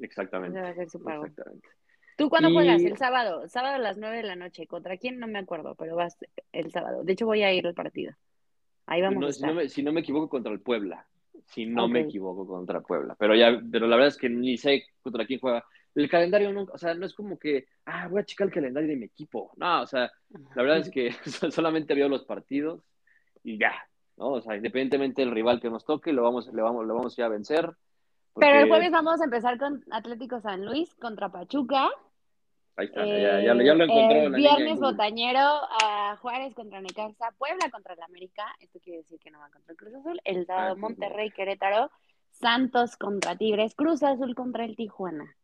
Exactamente. 0.00 0.60
va 0.60 0.68
a 0.68 0.74
ser 0.74 0.88
su 0.90 1.02
pago. 1.02 1.26
Exactamente. 1.26 1.68
¿Tú 2.16 2.28
cuándo 2.28 2.50
juegas? 2.50 2.82
El 2.82 2.96
sábado. 2.96 3.46
Sábado 3.48 3.76
a 3.76 3.78
las 3.78 3.96
9 3.96 4.16
de 4.16 4.22
la 4.24 4.34
noche. 4.34 4.66
¿Contra 4.66 4.96
quién? 4.96 5.20
No 5.20 5.28
me 5.28 5.38
acuerdo, 5.38 5.76
pero 5.76 5.94
vas 5.94 6.18
el 6.50 6.72
sábado. 6.72 7.04
De 7.04 7.12
hecho, 7.12 7.26
voy 7.26 7.42
a 7.42 7.52
ir 7.52 7.64
al 7.64 7.74
partido. 7.74 8.12
Ahí 8.86 9.00
vamos. 9.02 9.24
a 9.24 9.32
si, 9.32 9.42
no 9.42 9.54
me, 9.54 9.68
si, 9.68 9.82
no 9.84 9.92
me, 9.92 10.00
equivoco, 10.00 10.28
contra 10.28 10.52
el 10.52 10.60
Puebla. 10.60 11.06
Si 11.46 11.64
no 11.64 11.86
me 11.86 12.00
equivoco, 12.00 12.44
contra 12.44 12.80
Puebla. 12.80 13.14
Pero 13.18 13.36
ya, 13.36 13.62
pero 13.70 13.86
la 13.86 13.94
verdad 13.94 14.08
es 14.08 14.16
que 14.16 14.28
ni 14.28 14.56
sé 14.56 14.84
contra 15.00 15.26
quién 15.26 15.38
juega. 15.38 15.64
El 15.94 16.10
calendario, 16.10 16.52
no, 16.52 16.66
o 16.72 16.78
sea, 16.78 16.94
no 16.94 17.06
es 17.06 17.14
como 17.14 17.38
que, 17.38 17.66
ah, 17.86 18.08
voy 18.08 18.20
a 18.20 18.24
checar 18.24 18.48
el 18.48 18.52
calendario 18.52 18.88
de 18.88 18.96
mi 18.96 19.06
equipo. 19.06 19.52
No, 19.56 19.82
o 19.82 19.86
sea, 19.86 20.10
la 20.56 20.62
verdad 20.62 20.78
es 20.78 20.90
que 20.90 21.12
solamente 21.52 21.94
veo 21.94 22.08
los 22.08 22.24
partidos 22.24 22.82
y 23.44 23.58
ya, 23.58 23.74
¿no? 24.16 24.32
O 24.32 24.40
sea, 24.40 24.56
independientemente 24.56 25.22
del 25.22 25.30
rival 25.30 25.60
que 25.60 25.70
nos 25.70 25.84
toque, 25.84 26.12
lo 26.12 26.24
vamos, 26.24 26.52
le 26.52 26.62
vamos, 26.62 26.84
lo 26.84 26.94
vamos 26.94 27.18
a, 27.18 27.24
a 27.24 27.28
vencer. 27.28 27.70
Pero 28.38 28.60
el 28.60 28.68
jueves 28.68 28.90
vamos 28.90 29.20
a 29.20 29.24
empezar 29.24 29.58
con 29.58 29.84
Atlético 29.90 30.40
San 30.40 30.64
Luis 30.64 30.94
contra 30.96 31.28
Pachuca. 31.30 31.88
Ahí 32.76 32.86
está, 32.86 33.04
ya, 33.04 33.40
ya, 33.42 33.54
lo 33.54 33.84
encontró. 33.84 34.22
El 34.22 34.34
viernes 34.34 34.78
botañero 34.78 35.40
a 35.40 36.16
Juárez 36.20 36.54
contra 36.54 36.80
Necaxa, 36.80 37.32
Puebla 37.36 37.70
contra 37.72 37.94
el 37.94 38.02
América, 38.02 38.44
esto 38.60 38.78
quiere 38.78 38.98
decir 38.98 39.18
que 39.18 39.32
no 39.32 39.40
va 39.40 39.50
contra 39.50 39.72
el 39.72 39.76
Cruz 39.76 39.94
Azul. 39.94 40.20
El 40.24 40.46
sábado 40.46 40.76
Monterrey, 40.76 41.30
Querétaro, 41.30 41.90
Santos 42.30 42.96
contra 42.96 43.34
Tigres, 43.34 43.74
Cruz 43.74 44.04
Azul 44.04 44.36
contra 44.36 44.64
el 44.64 44.76
Tijuana. 44.76 45.34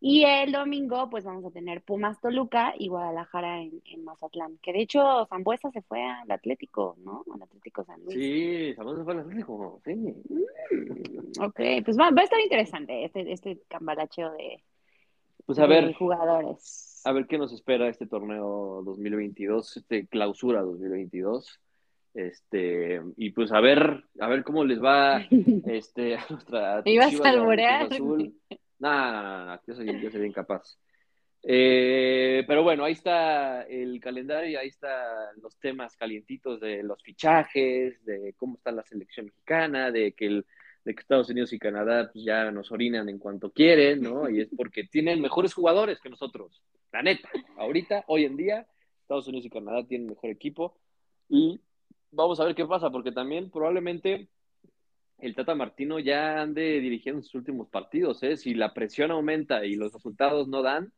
Y 0.00 0.24
el 0.24 0.52
domingo, 0.52 1.10
pues 1.10 1.24
vamos 1.24 1.44
a 1.44 1.50
tener 1.50 1.82
Pumas 1.82 2.20
Toluca 2.20 2.72
y 2.78 2.88
Guadalajara 2.88 3.62
en, 3.62 4.04
Mazatlán. 4.04 4.58
Que 4.62 4.72
de 4.72 4.82
hecho, 4.82 5.26
Zambuesa 5.26 5.70
se 5.72 5.82
fue 5.82 6.04
al 6.04 6.30
Atlético, 6.30 6.96
¿no? 7.04 7.24
Al 7.34 7.42
Atlético 7.42 7.84
San 7.84 8.00
Luis. 8.04 8.14
Sí, 8.14 8.74
Zambuesa 8.76 9.04
fue 9.04 9.12
al 9.14 9.20
Atlético, 9.20 9.80
sí. 9.84 9.94
Mm, 9.94 11.42
ok, 11.42 11.60
pues 11.84 11.98
va, 11.98 12.10
va, 12.10 12.20
a 12.20 12.24
estar 12.24 12.40
interesante 12.40 13.04
este, 13.04 13.32
este 13.32 13.60
cambalacheo 13.68 14.30
de, 14.32 14.62
pues 15.48 15.58
a 15.60 15.66
ver, 15.66 15.94
jugadores. 15.94 17.00
A 17.06 17.12
ver 17.12 17.26
qué 17.26 17.38
nos 17.38 17.54
espera 17.54 17.88
este 17.88 18.06
torneo 18.06 18.82
2022, 18.84 19.78
este 19.78 20.06
clausura 20.06 20.60
2022. 20.60 21.58
Este, 22.12 23.00
y 23.16 23.30
pues 23.30 23.50
a 23.52 23.60
ver, 23.60 24.04
a 24.20 24.28
ver 24.28 24.44
cómo 24.44 24.62
les 24.66 24.78
va 24.78 25.22
este, 25.64 26.16
a 26.16 26.26
nuestra. 26.28 26.82
¿Me 26.84 26.92
ibas 26.92 27.18
a 27.18 27.30
alborear? 27.30 27.88
No, 28.78 29.12
no, 29.12 29.22
no, 29.22 29.46
no, 29.46 29.60
yo 29.66 29.74
soy, 29.74 29.86
yo. 29.86 30.10
Eh, 31.42 32.44
pero 32.46 32.62
bueno, 32.62 32.84
ahí 32.84 32.92
está 32.92 33.62
el 33.62 34.00
calendario, 34.00 34.58
ahí 34.58 34.68
están 34.68 35.40
los 35.40 35.56
temas 35.56 35.96
calientitos 35.96 36.60
de 36.60 36.82
los 36.82 37.02
fichajes, 37.02 38.04
de 38.04 38.34
cómo 38.36 38.56
está 38.56 38.72
la 38.72 38.82
selección 38.82 39.26
mexicana, 39.26 39.90
de 39.90 40.12
que 40.12 40.26
el 40.26 40.46
de 40.84 40.92
Estados 40.92 41.28
Unidos 41.28 41.52
y 41.52 41.58
Canadá 41.58 42.10
pues, 42.12 42.24
ya 42.24 42.50
nos 42.50 42.72
orinan 42.72 43.08
en 43.08 43.18
cuanto 43.18 43.50
quieren, 43.50 44.00
¿no? 44.02 44.28
Y 44.28 44.40
es 44.40 44.48
porque 44.56 44.84
tienen 44.84 45.20
mejores 45.20 45.52
jugadores 45.52 46.00
que 46.00 46.08
nosotros. 46.08 46.62
La 46.92 47.02
neta, 47.02 47.28
ahorita, 47.56 48.04
hoy 48.06 48.24
en 48.24 48.36
día, 48.36 48.66
Estados 49.02 49.28
Unidos 49.28 49.46
y 49.46 49.50
Canadá 49.50 49.86
tienen 49.86 50.08
mejor 50.08 50.30
equipo. 50.30 50.78
Y 51.28 51.60
vamos 52.10 52.40
a 52.40 52.44
ver 52.44 52.54
qué 52.54 52.64
pasa, 52.64 52.90
porque 52.90 53.12
también 53.12 53.50
probablemente 53.50 54.28
el 55.18 55.34
Tata 55.34 55.54
Martino 55.54 55.98
ya 55.98 56.40
ande 56.40 56.80
dirigiendo 56.80 57.22
sus 57.22 57.34
últimos 57.34 57.68
partidos, 57.68 58.22
¿eh? 58.22 58.36
Si 58.36 58.54
la 58.54 58.72
presión 58.72 59.10
aumenta 59.10 59.64
y 59.64 59.74
los 59.74 59.92
resultados 59.92 60.48
no 60.48 60.62
dan, 60.62 60.92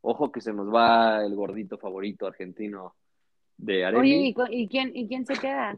ojo 0.00 0.30
que 0.30 0.40
se 0.40 0.52
nos 0.52 0.72
va 0.72 1.24
el 1.24 1.34
gordito 1.34 1.78
favorito 1.78 2.26
argentino 2.26 2.94
de 3.56 3.84
Aremi. 3.84 4.00
Oye, 4.00 4.34
¿y, 4.50 4.68
quién, 4.68 4.92
¿y 4.94 5.08
quién 5.08 5.26
se 5.26 5.34
queda? 5.34 5.76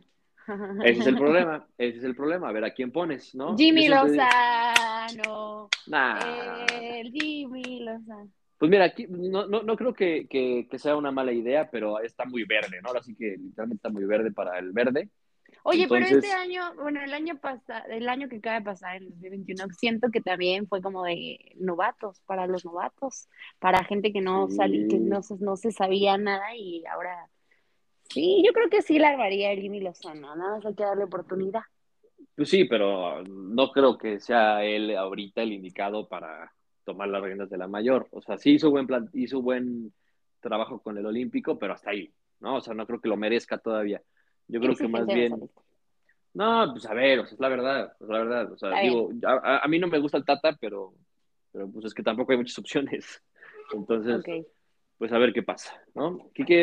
Ese 0.85 1.01
es 1.01 1.07
el 1.07 1.17
problema, 1.17 1.67
ese 1.79 1.99
es 1.99 2.05
el 2.05 2.15
problema, 2.15 2.49
a 2.49 2.53
ver 2.53 2.65
a 2.65 2.75
quién 2.75 2.93
pones, 2.93 3.35
¿no? 3.35 3.57
Jimmy 3.57 3.89
Lozano. 3.89 5.71
Nah. 5.87 6.67
El 6.81 7.11
Jimmy 7.13 7.81
Lozano. 7.81 8.31
Pues 8.59 8.71
mira, 8.71 8.85
aquí 8.85 9.07
no, 9.09 9.47
no, 9.47 9.63
no 9.63 9.77
creo 9.77 9.95
que, 9.95 10.27
que, 10.29 10.69
que, 10.71 10.79
sea 10.79 10.97
una 10.97 11.11
mala 11.11 11.33
idea, 11.33 11.69
pero 11.71 11.99
está 12.01 12.25
muy 12.25 12.45
verde, 12.45 12.81
¿no? 12.83 12.89
Ahora 12.89 13.03
sí 13.03 13.15
que 13.15 13.37
literalmente 13.37 13.77
está 13.77 13.89
muy 13.89 14.05
verde 14.05 14.33
para 14.33 14.59
el 14.59 14.73
verde. 14.73 15.11
Oye, 15.67 15.87
pero 15.89 16.05
este 16.05 16.31
año, 16.31 16.75
bueno, 16.75 17.03
el 17.03 17.15
año 17.15 17.39
pasado, 17.39 17.87
el 17.89 18.07
año 18.07 18.29
que 18.29 18.37
acaba 18.37 18.59
de 18.59 18.65
pasar, 18.65 18.97
en 18.97 19.09
2021, 19.09 19.65
siento 19.73 20.11
que 20.11 20.21
también 20.21 20.67
fue 20.69 20.83
como 20.83 21.05
de 21.05 21.39
novatos, 21.57 22.21
para 22.27 22.47
los 22.47 22.67
novatos, 22.67 23.29
para 23.59 23.83
gente 23.83 24.13
que 24.13 24.21
no 24.21 24.51
salí, 24.51 24.87
que 24.89 24.99
no, 24.99 25.21
no 25.41 25.57
se 25.57 25.73
sabía 25.73 26.19
nada 26.19 26.55
y 26.55 26.85
ahora 26.85 27.31
sí, 28.11 28.43
yo 28.47 28.53
creo 28.53 28.69
que 28.69 28.83
sí 28.83 28.99
la 28.99 29.11
haría 29.11 29.53
el 29.53 29.63
Jimmy 29.63 29.81
Lozano, 29.81 30.37
nada 30.37 30.57
más 30.57 30.67
hay 30.67 30.75
que 30.75 30.85
darle 30.85 31.05
oportunidad. 31.05 31.63
Pues 32.37 32.51
sí, 32.51 32.65
pero 32.65 33.23
no 33.23 33.73
creo 33.73 33.97
que 33.97 34.21
sea 34.21 34.63
él 34.65 34.95
ahorita 34.95 35.43
el 35.43 35.55
indicado 35.55 36.09
para 36.09 36.53
tomar 36.85 37.09
las 37.09 37.23
riendas 37.23 37.49
de 37.49 37.57
la 37.57 37.69
mayor. 37.69 38.07
O 38.11 38.21
sea, 38.21 38.37
sí 38.37 38.53
hizo 38.53 38.71
buen 38.71 38.87
plan, 38.87 39.09
hizo 39.15 39.41
buen 39.41 39.95
trabajo 40.41 40.81
con 40.81 40.99
el 40.99 41.07
Olímpico, 41.07 41.59
pero 41.59 41.73
hasta 41.73 41.91
ahí, 41.91 42.13
¿no? 42.41 42.57
O 42.57 42.61
sea, 42.61 42.75
no 42.75 42.87
creo 42.87 43.01
que 43.01 43.09
lo 43.09 43.17
merezca 43.17 43.57
todavía. 43.57 44.03
Yo 44.49 44.61
creo 44.61 44.77
que 44.77 44.89
más 44.89 45.07
bien. 45.07 45.51
No, 46.35 46.73
pues 46.73 46.85
a 46.87 46.95
ver, 46.95 47.21
o 47.21 47.27
sea, 47.27 47.35
es 47.35 47.41
la 47.41 47.49
verdad, 47.49 47.97
es 48.01 48.09
la 48.09 48.19
verdad. 48.19 48.53
O 48.53 48.59
sea, 48.59 48.81
digo, 48.81 49.11
a, 49.25 49.67
mí 49.69 49.79
no 49.79 49.87
me 49.87 50.01
gusta 50.01 50.19
el 50.19 50.25
Tata, 50.25 50.57
pero, 50.61 50.95
pero 51.53 51.71
pues 51.71 51.87
es 51.87 51.95
que 51.95 52.03
tampoco 52.03 52.33
hay 52.33 52.39
muchas 52.39 52.59
opciones. 52.59 53.23
Entonces, 53.73 54.25
pues 54.99 55.13
a 55.13 55.19
ver 55.19 55.33
qué 55.33 55.43
pasa, 55.43 55.73
¿no? 55.95 56.19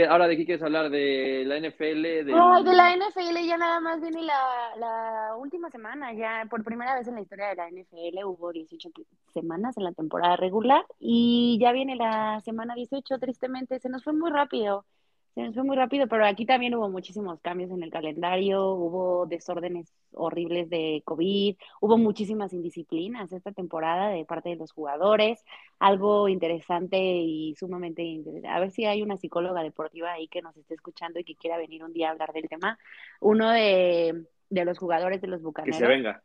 ahora 0.10 0.28
de 0.28 0.38
qué 0.38 0.46
quieres 0.46 0.64
hablar, 0.64 0.90
de 0.90 1.44
la 1.46 1.58
NFL. 1.58 2.02
De... 2.02 2.24
de 2.24 2.74
la 2.74 2.96
NFL 2.96 3.46
ya 3.46 3.58
nada 3.58 3.80
más 3.80 4.02
viene 4.02 4.24
la, 4.24 4.76
la 4.78 5.36
última 5.38 5.70
semana, 5.70 6.14
ya 6.14 6.46
por 6.50 6.64
primera 6.64 6.96
vez 6.96 7.08
en 7.08 7.16
la 7.16 7.22
historia 7.22 7.48
de 7.50 7.56
la 7.56 7.70
NFL 7.70 8.24
hubo 8.26 8.52
18 8.52 8.90
semanas 9.34 9.78
en 9.78 9.84
la 9.84 9.92
temporada 9.92 10.38
regular 10.38 10.86
y 11.00 11.58
ya 11.60 11.72
viene 11.72 11.96
la 11.96 12.40
semana 12.42 12.74
18, 12.74 13.20
tristemente, 13.20 13.80
se 13.80 13.90
nos 13.90 14.04
fue 14.04 14.14
muy 14.14 14.32
rápido. 14.32 14.86
Se 15.34 15.42
nos 15.42 15.54
fue 15.54 15.64
muy 15.64 15.78
rápido, 15.78 16.08
pero 16.08 16.26
aquí 16.26 16.46
también 16.46 16.76
hubo 16.76 16.90
muchísimos 16.90 17.40
cambios 17.40 17.72
en 17.72 17.84
el 17.84 17.90
calendario, 17.90 18.74
hubo 18.74 19.26
desórdenes 19.28 19.94
horribles 20.12 20.70
de 20.70 21.02
COVID, 21.06 21.56
hubo 21.80 21.98
muchísimas 21.98 22.52
indisciplinas 22.52 23.32
esta 23.32 23.54
temporada 23.54 24.10
de 24.10 24.26
parte 24.26 24.50
de 24.50 24.58
los 24.58 24.74
jugadores, 24.74 25.46
algo 25.80 26.28
interesante 26.28 26.98
y 26.98 27.56
sumamente 27.56 28.04
interesante. 28.04 28.50
A 28.50 28.60
ver 28.60 28.72
si 28.72 28.84
hay 28.84 29.02
una 29.02 29.16
psicóloga 29.16 29.64
deportiva 29.64 30.12
ahí 30.12 30.28
que 30.28 30.42
nos 30.42 30.58
esté 30.58 30.74
escuchando 30.74 31.18
y 31.20 31.24
que 31.24 31.36
quiera 31.36 31.58
venir 31.58 31.82
un 31.86 31.94
día 31.94 32.10
a 32.10 32.12
hablar 32.12 32.34
del 32.34 32.50
tema. 32.50 32.78
Uno 33.22 33.52
de, 33.52 34.26
los 34.50 34.78
jugadores 34.78 35.22
de 35.22 35.28
los 35.28 35.42
Bucaneros. 35.42 35.78
Que 35.78 35.86
se 35.86 35.90
venga. 35.90 36.22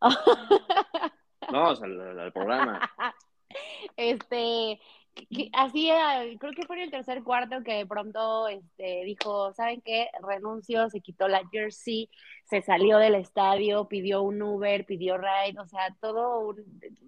no, 1.52 1.68
al 1.68 2.32
programa. 2.32 2.80
Este, 3.96 4.80
así 5.52 5.90
creo 6.38 6.52
que 6.52 6.66
fue 6.66 6.76
en 6.76 6.82
el 6.82 6.90
tercer 6.90 7.22
cuarto 7.22 7.62
que 7.64 7.74
de 7.74 7.86
pronto 7.86 8.48
este, 8.48 9.04
dijo, 9.04 9.52
¿saben 9.54 9.80
qué? 9.82 10.08
Renuncio, 10.22 10.88
se 10.90 11.00
quitó 11.00 11.28
la 11.28 11.42
jersey, 11.50 12.08
se 12.44 12.62
salió 12.62 12.98
del 12.98 13.14
estadio, 13.14 13.86
pidió 13.88 14.22
un 14.22 14.42
Uber, 14.42 14.84
pidió 14.86 15.16
ride, 15.16 15.58
o 15.60 15.66
sea, 15.66 15.94
todo 16.00 16.54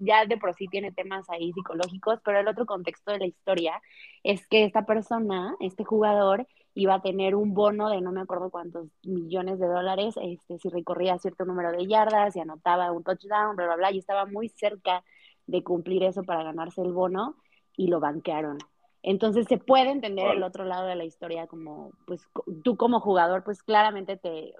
ya 0.00 0.26
de 0.26 0.36
por 0.36 0.54
sí 0.54 0.66
tiene 0.68 0.92
temas 0.92 1.28
ahí 1.30 1.52
psicológicos, 1.52 2.20
pero 2.24 2.40
el 2.40 2.48
otro 2.48 2.66
contexto 2.66 3.12
de 3.12 3.18
la 3.18 3.26
historia 3.26 3.80
es 4.22 4.46
que 4.46 4.64
esta 4.64 4.86
persona, 4.86 5.54
este 5.60 5.84
jugador, 5.84 6.46
iba 6.74 6.94
a 6.94 7.02
tener 7.02 7.34
un 7.34 7.54
bono 7.54 7.88
de 7.88 8.02
no 8.02 8.12
me 8.12 8.20
acuerdo 8.20 8.50
cuántos 8.50 8.88
millones 9.02 9.58
de 9.58 9.66
dólares, 9.66 10.14
este, 10.22 10.58
si 10.58 10.68
recorría 10.68 11.18
cierto 11.18 11.44
número 11.46 11.72
de 11.72 11.86
yardas, 11.86 12.36
y 12.36 12.40
anotaba 12.40 12.92
un 12.92 13.02
touchdown, 13.02 13.56
bla, 13.56 13.66
bla, 13.66 13.76
bla, 13.76 13.92
y 13.92 13.98
estaba 13.98 14.26
muy 14.26 14.48
cerca 14.50 15.02
de 15.46 15.62
cumplir 15.62 16.02
eso 16.02 16.22
para 16.24 16.42
ganarse 16.42 16.82
el 16.82 16.92
bono 16.92 17.36
y 17.76 17.88
lo 17.88 18.00
banquearon. 18.00 18.58
Entonces 19.02 19.46
se 19.48 19.58
puede 19.58 19.90
entender 19.90 20.34
el 20.34 20.42
otro 20.42 20.64
lado 20.64 20.86
de 20.86 20.96
la 20.96 21.04
historia 21.04 21.46
como, 21.46 21.92
pues 22.06 22.28
tú 22.64 22.76
como 22.76 23.00
jugador, 23.00 23.44
pues 23.44 23.62
claramente 23.62 24.16
te, 24.16 24.54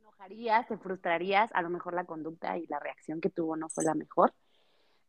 enojarías, 0.00 0.68
te 0.68 0.76
frustrarías, 0.76 1.50
a 1.52 1.62
lo 1.62 1.68
mejor 1.68 1.94
la 1.94 2.04
conducta 2.04 2.56
y 2.56 2.66
la 2.68 2.78
reacción 2.78 3.20
que 3.20 3.30
tuvo 3.30 3.56
no 3.56 3.68
fue 3.68 3.84
la 3.84 3.94
mejor, 3.94 4.32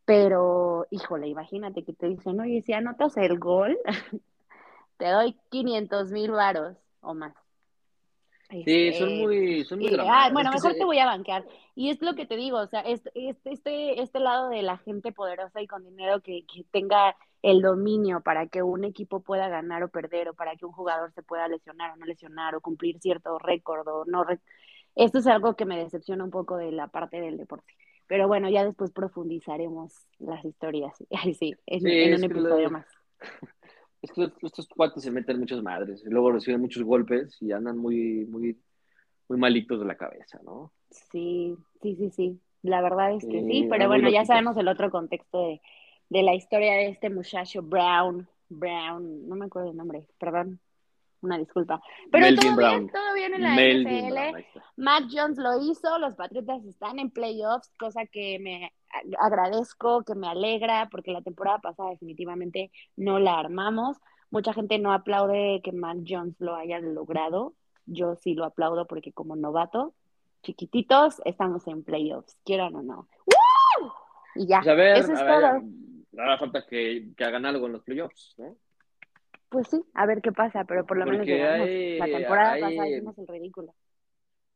pero 0.06 0.88
híjole, 0.90 1.28
imagínate 1.28 1.84
que 1.84 1.94
te 1.94 2.08
dicen, 2.08 2.40
oye, 2.40 2.62
si 2.64 2.74
anotas 2.74 3.16
el 3.18 3.38
gol, 3.38 3.78
te 4.98 5.10
doy 5.10 5.38
500 5.50 6.12
mil 6.12 6.32
varos 6.32 6.78
o 7.02 7.14
más. 7.14 7.36
Sí, 8.66 8.94
son 8.94 9.10
este, 9.10 9.24
muy, 9.24 9.66
son 9.66 9.80
muy 9.80 9.90
Bueno, 10.32 10.52
mejor 10.52 10.74
te 10.74 10.86
voy 10.86 11.00
a 11.00 11.06
banquear. 11.06 11.46
Y 11.76 11.90
es 11.90 12.02
lo 12.02 12.14
que 12.14 12.26
te 12.26 12.36
digo, 12.36 12.60
o 12.60 12.68
sea, 12.68 12.82
este, 12.82 13.12
este, 13.16 14.02
este 14.02 14.20
lado 14.20 14.50
de 14.50 14.62
la 14.62 14.78
gente 14.78 15.12
poderosa 15.12 15.62
y 15.62 15.68
con 15.68 15.84
dinero 15.84 16.22
que, 16.22 16.46
que 16.46 16.64
tenga 16.72 17.16
el 17.42 17.62
dominio 17.62 18.22
para 18.22 18.48
que 18.48 18.64
un 18.64 18.86
equipo 18.86 19.22
pueda 19.22 19.50
ganar 19.50 19.84
o 19.84 19.90
perder, 19.90 20.30
o 20.30 20.34
para 20.34 20.56
que 20.56 20.66
un 20.66 20.72
jugador 20.72 21.12
se 21.14 21.24
pueda 21.24 21.48
lesionar 21.48 21.92
o 21.92 21.96
no 21.98 22.06
lesionar, 22.06 22.56
o 22.56 22.62
cumplir 22.62 23.00
cierto 23.00 23.38
récord 23.40 23.88
o 23.88 24.06
no. 24.06 24.26
Esto 24.96 25.20
es 25.20 25.28
algo 25.28 25.56
que 25.56 25.66
me 25.66 25.78
decepciona 25.78 26.24
un 26.24 26.32
poco 26.32 26.58
de 26.58 26.72
la 26.72 26.88
parte 26.88 27.20
del 27.20 27.38
deporte. 27.38 27.74
Pero 28.08 28.28
bueno, 28.28 28.50
ya 28.50 28.64
después 28.64 28.92
profundizaremos 28.92 29.94
las 30.20 30.44
historias. 30.46 30.94
Ay, 31.12 31.34
sí, 31.34 31.56
en, 31.66 32.16
un 32.16 32.24
episodio 32.24 32.70
más. 32.70 32.86
es 34.04 34.12
que 34.12 34.30
estos 34.42 34.68
cuates 34.68 35.02
se 35.02 35.12
meten 35.12 35.40
muchas 35.40 35.64
madres 35.64 36.04
y 36.06 36.10
luego 36.10 36.34
reciben 36.34 36.60
muchos 36.60 36.84
golpes 36.84 37.38
y 37.42 37.54
andan 37.54 37.78
muy, 37.78 38.26
muy, 38.26 38.60
muy 39.30 39.40
malitos 39.40 39.80
de 39.80 39.86
la 39.86 39.96
cabeza, 39.96 40.42
¿no? 40.44 40.74
Sí, 40.92 41.56
sí, 41.82 41.96
sí, 41.96 42.10
sí. 42.12 42.40
La 42.64 42.82
verdad 42.82 43.16
es 43.16 43.26
que 43.26 43.42
sí, 43.44 43.66
pero 43.70 43.88
bueno, 43.88 44.10
ya 44.10 44.26
sabemos 44.26 44.58
el 44.58 44.68
otro 44.68 44.92
contexto 44.92 45.48
de, 45.48 45.62
de 46.10 46.22
la 46.22 46.36
historia 46.36 46.74
de 46.74 46.90
este 46.90 47.10
muchacho 47.10 47.62
Brown, 47.62 48.28
Brown, 48.50 49.28
no 49.28 49.36
me 49.36 49.46
acuerdo 49.46 49.72
el 49.72 49.78
nombre, 49.78 50.06
perdón, 50.20 50.60
una 51.24 51.38
disculpa. 51.38 51.82
Pero 52.12 52.36
todo 52.36 52.58
bien, 52.58 52.90
todo 52.90 53.14
bien 53.16 53.34
en 53.34 53.42
la 53.42 53.56
NFL. 53.56 54.46
Matt 54.76 55.04
Jones 55.12 55.38
lo 55.38 55.60
hizo, 55.62 55.98
los 55.98 56.16
Patriotas 56.16 56.64
están 56.66 57.00
en 57.00 57.10
playoffs, 57.10 57.72
cosa 57.80 58.06
que 58.06 58.40
me 58.40 58.74
agradezco, 59.20 60.04
que 60.04 60.16
me 60.16 60.28
alegra, 60.28 60.90
porque 60.92 61.12
la 61.12 61.22
temporada 61.22 61.60
pasada 61.60 61.90
definitivamente 61.92 62.72
no 62.96 63.20
la 63.20 63.40
armamos. 63.40 63.98
Mucha 64.30 64.54
gente 64.54 64.80
no 64.80 64.92
aplaude 64.94 65.62
que 65.64 65.72
Matt 65.72 66.00
Jones 66.08 66.36
lo 66.40 66.56
haya 66.56 66.80
logrado. 66.80 67.54
Yo 67.86 68.16
sí 68.16 68.34
lo 68.34 68.46
aplaudo 68.46 68.88
porque 68.88 69.14
como 69.14 69.36
novato, 69.36 69.94
chiquititos, 70.44 71.22
estamos 71.26 71.68
en 71.68 71.84
playoffs, 71.84 72.38
quieran 72.44 72.76
o 72.76 72.82
no. 72.82 73.08
Y 74.36 74.48
ya, 74.48 74.62
pues 74.62 75.00
eso 75.00 75.14
es 75.14 75.20
todo. 75.20 75.62
Ahora 76.18 76.38
falta 76.38 76.66
que, 76.66 77.10
que 77.16 77.24
hagan 77.24 77.46
algo 77.46 77.66
en 77.68 77.74
los 77.74 77.84
playoffs, 77.84 78.36
¿no? 78.38 78.58
Pues 79.54 79.68
sí, 79.70 79.80
a 79.94 80.08
ver 80.08 80.20
qué 80.24 80.32
pasa, 80.32 80.64
pero 80.64 80.84
por 80.84 80.98
lo 80.98 81.06
menos 81.06 81.28
la 81.28 82.06
temporada 82.06 82.60
pasada 82.60 82.90
hicimos 82.90 83.16
el 83.20 83.28
ridículo. 83.28 83.76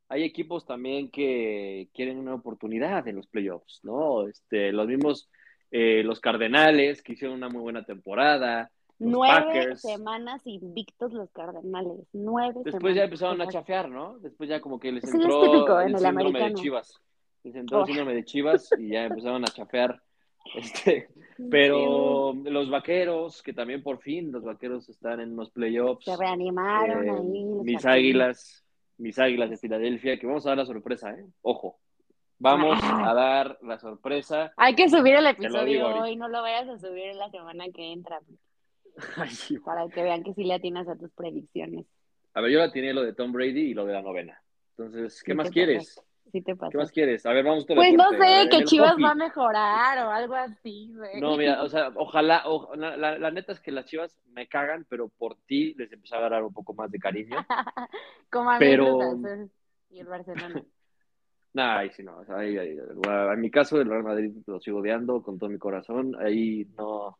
Hay 0.09 0.23
equipos 0.23 0.65
también 0.65 1.11
que 1.11 1.87
quieren 1.93 2.17
una 2.17 2.33
oportunidad 2.33 3.07
en 3.07 3.17
los 3.17 3.27
playoffs, 3.27 3.81
¿no? 3.83 4.27
Este, 4.27 4.71
los 4.71 4.87
mismos, 4.87 5.29
eh, 5.69 6.01
los 6.03 6.19
Cardenales, 6.19 7.03
que 7.03 7.13
hicieron 7.13 7.37
una 7.37 7.47
muy 7.47 7.61
buena 7.61 7.85
temporada. 7.85 8.71
Nueve 8.97 9.75
semanas 9.75 10.41
invictos 10.45 11.13
los 11.13 11.29
Cardenales. 11.29 12.07
Nueve 12.13 12.61
Después 12.65 12.95
ya 12.95 13.03
empezaron 13.03 13.39
a 13.39 13.47
chafear, 13.47 13.89
¿no? 13.89 14.17
Después 14.17 14.49
ya 14.49 14.59
como 14.61 14.79
que 14.79 14.93
les 14.93 15.03
entró 15.03 15.79
el, 15.81 15.95
síndrome 15.95 16.39
de 16.39 16.53
Chivas. 16.55 16.99
Les 17.43 17.53
entró 17.53 17.81
el 17.81 17.85
síndrome 17.85 18.15
de 18.15 18.25
Chivas 18.25 18.67
y 18.79 18.93
ya 18.93 19.05
empezaron 19.05 19.43
a 19.43 19.47
chafear. 19.47 20.01
Este, 20.55 21.09
pero 21.49 22.33
los 22.33 22.69
vaqueros, 22.69 23.41
que 23.41 23.53
también 23.53 23.83
por 23.83 23.99
fin 23.99 24.31
los 24.31 24.43
vaqueros 24.43 24.89
están 24.89 25.19
en 25.19 25.35
los 25.35 25.51
playoffs. 25.51 26.05
Se 26.05 26.17
reanimaron 26.17 27.07
eh, 27.07 27.11
ahí. 27.11 27.43
Mis 27.63 27.85
águilas, 27.85 28.65
mis 28.97 29.19
águilas 29.19 29.49
de 29.49 29.57
Filadelfia, 29.57 30.19
que 30.19 30.27
vamos 30.27 30.45
a 30.45 30.49
dar 30.49 30.59
la 30.59 30.65
sorpresa, 30.65 31.11
¿eh? 31.11 31.25
Ojo. 31.41 31.79
Vamos 32.39 32.77
ah. 32.83 33.09
a 33.09 33.13
dar 33.13 33.57
la 33.63 33.79
sorpresa. 33.79 34.53
Hay 34.57 34.75
que 34.75 34.89
subir 34.89 35.15
el 35.15 35.25
episodio 35.25 35.87
hoy, 35.87 36.15
no 36.15 36.27
lo 36.27 36.41
vayas 36.43 36.67
a 36.69 36.77
subir 36.77 37.05
en 37.05 37.17
la 37.17 37.29
semana 37.31 37.65
que 37.73 37.91
entra. 37.91 38.19
para 39.65 39.87
que 39.89 40.03
vean 40.03 40.23
que 40.23 40.33
sí 40.33 40.43
le 40.43 40.55
atinas 40.55 40.87
a 40.87 40.95
tus 40.95 41.11
predicciones. 41.11 41.85
A 42.33 42.41
ver, 42.41 42.51
yo 42.51 42.59
la 42.59 42.71
tiene 42.71 42.93
lo 42.93 43.03
de 43.03 43.13
Tom 43.13 43.31
Brady 43.31 43.71
y 43.71 43.73
lo 43.73 43.85
de 43.85 43.93
la 43.93 44.01
novena. 44.01 44.41
Entonces, 44.77 45.23
¿qué 45.23 45.33
más 45.33 45.49
quieres? 45.49 45.99
Te 46.31 46.55
pasa. 46.55 46.71
¿Qué 46.71 46.77
más 46.77 46.91
quieres? 46.91 47.25
A 47.25 47.31
ver, 47.31 47.43
vamos 47.43 47.65
todo 47.65 47.77
Pues 47.77 47.93
no 47.93 48.09
sé, 48.11 48.49
que 48.49 48.63
Chivas 48.63 48.95
va 49.03 49.11
a 49.11 49.15
mejorar 49.15 50.05
o 50.05 50.11
algo 50.11 50.35
así, 50.35 50.93
güey. 50.95 51.19
No, 51.21 51.37
mira, 51.37 51.63
o 51.63 51.69
sea, 51.69 51.91
ojalá, 51.95 52.43
la, 52.75 53.31
neta 53.31 53.53
es 53.53 53.59
que 53.59 53.71
las 53.71 53.85
Chivas 53.85 54.17
me 54.31 54.47
cagan, 54.47 54.85
pero 54.89 55.09
por 55.09 55.35
ti 55.45 55.73
les 55.75 55.91
empecé 55.91 56.15
a 56.15 56.19
agarrar 56.19 56.43
un 56.43 56.53
poco 56.53 56.73
más 56.73 56.91
de 56.91 56.99
cariño. 56.99 57.37
Como 58.31 58.51
a 58.51 58.59
pero... 58.59 58.99
y 59.89 59.99
el 59.99 60.07
Barcelona. 60.07 60.63
Nah, 61.53 61.79
ahí 61.79 61.89
sí 61.89 62.03
no. 62.03 62.17
O 62.17 62.25
sea, 62.25 62.37
ahí, 62.37 62.55
en 62.55 63.41
mi 63.41 63.49
caso, 63.49 63.81
el 63.81 63.89
Real 63.89 64.03
Madrid 64.03 64.31
lo 64.45 64.59
sigo 64.59 64.77
odiando 64.77 65.23
con 65.23 65.39
todo 65.39 65.49
mi 65.49 65.57
corazón. 65.57 66.15
Ahí 66.19 66.67
no, 66.77 67.17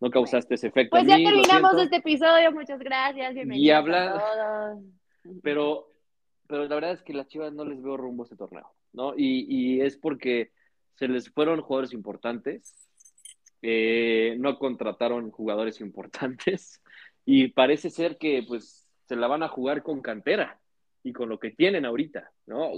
no 0.00 0.10
causaste 0.10 0.54
ese 0.54 0.68
efecto. 0.68 0.96
Pues 0.96 1.06
ya 1.06 1.16
terminamos 1.16 1.76
este 1.76 1.96
episodio. 1.96 2.50
Muchas 2.52 2.78
gracias. 2.78 3.34
Bienvenidos 3.34 3.66
y 3.66 3.70
habla... 3.70 4.14
a 4.14 4.18
todos. 4.18 4.84
Pero 5.42 5.93
pero 6.46 6.66
la 6.66 6.74
verdad 6.74 6.92
es 6.92 7.02
que 7.02 7.14
las 7.14 7.28
Chivas 7.28 7.52
no 7.52 7.64
les 7.64 7.82
veo 7.82 7.96
rumbo 7.96 8.22
a 8.22 8.26
este 8.26 8.36
torneo, 8.36 8.70
¿no? 8.92 9.14
Y, 9.16 9.46
y 9.48 9.80
es 9.80 9.96
porque 9.96 10.52
se 10.94 11.08
les 11.08 11.30
fueron 11.30 11.60
jugadores 11.60 11.92
importantes 11.92 12.84
eh, 13.66 14.36
no 14.38 14.58
contrataron 14.58 15.30
jugadores 15.30 15.80
importantes 15.80 16.82
y 17.24 17.48
parece 17.48 17.88
ser 17.88 18.18
que 18.18 18.44
pues 18.46 18.86
se 19.08 19.16
la 19.16 19.26
van 19.26 19.42
a 19.42 19.48
jugar 19.48 19.82
con 19.82 20.02
cantera 20.02 20.60
y 21.02 21.14
con 21.14 21.30
lo 21.30 21.38
que 21.38 21.50
tienen 21.50 21.86
ahorita, 21.86 22.30
¿no? 22.44 22.72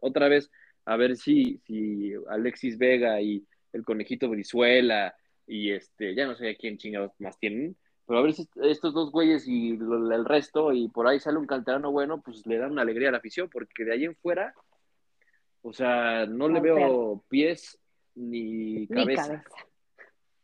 Otra 0.00 0.26
vez, 0.26 0.50
a 0.84 0.96
ver 0.96 1.16
si, 1.16 1.60
si 1.64 2.12
Alexis 2.28 2.76
Vega 2.76 3.20
y 3.20 3.46
el 3.72 3.84
conejito 3.84 4.28
Brizuela 4.28 5.14
y 5.46 5.70
este, 5.70 6.16
ya 6.16 6.26
no 6.26 6.34
sé 6.34 6.50
a 6.50 6.56
quién 6.56 6.76
chingados 6.76 7.12
más 7.20 7.38
tienen, 7.38 7.76
pero 8.06 8.20
a 8.20 8.22
ver 8.22 8.32
si 8.32 8.48
estos 8.62 8.94
dos 8.94 9.10
güeyes 9.10 9.48
y 9.48 9.70
el 9.70 10.24
resto, 10.24 10.72
y 10.72 10.88
por 10.88 11.08
ahí 11.08 11.18
sale 11.18 11.38
un 11.38 11.46
canterano 11.46 11.90
bueno, 11.90 12.20
pues 12.20 12.46
le 12.46 12.58
dan 12.58 12.72
una 12.72 12.82
alegría 12.82 13.08
a 13.08 13.12
la 13.12 13.18
afición, 13.18 13.48
porque 13.50 13.84
de 13.84 13.92
ahí 13.92 14.04
en 14.04 14.14
fuera, 14.14 14.54
o 15.62 15.72
sea, 15.72 16.24
no 16.26 16.48
le 16.48 16.60
veo 16.60 17.24
pies 17.28 17.78
ni 18.14 18.86
cabeza. 18.86 19.08
Ni 19.08 19.16
cabeza. 19.16 19.44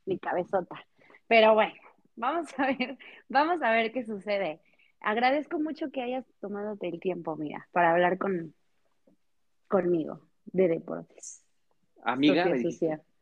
Ni 0.07 0.19
cabezota. 0.19 0.87
Pero 1.29 1.55
bueno, 1.55 1.75
vamos 2.17 2.49
a 2.59 2.67
ver, 2.67 2.99
vamos 3.29 3.63
a 3.63 3.71
ver 3.71 3.93
qué 3.93 4.05
sucede. 4.05 4.61
Agradezco 5.01 5.61
mucho 5.61 5.91
que 5.91 6.03
hayas 6.03 6.25
tomado 6.41 6.77
el 6.81 7.01
tiempo, 7.01 7.37
mira, 7.37 7.69
para 7.73 7.93
hablar 7.93 8.19
con 8.19 8.55
conmigo 9.69 10.21
de 10.47 10.69
deportes. 10.69 11.45
Amiga, 12.05 12.47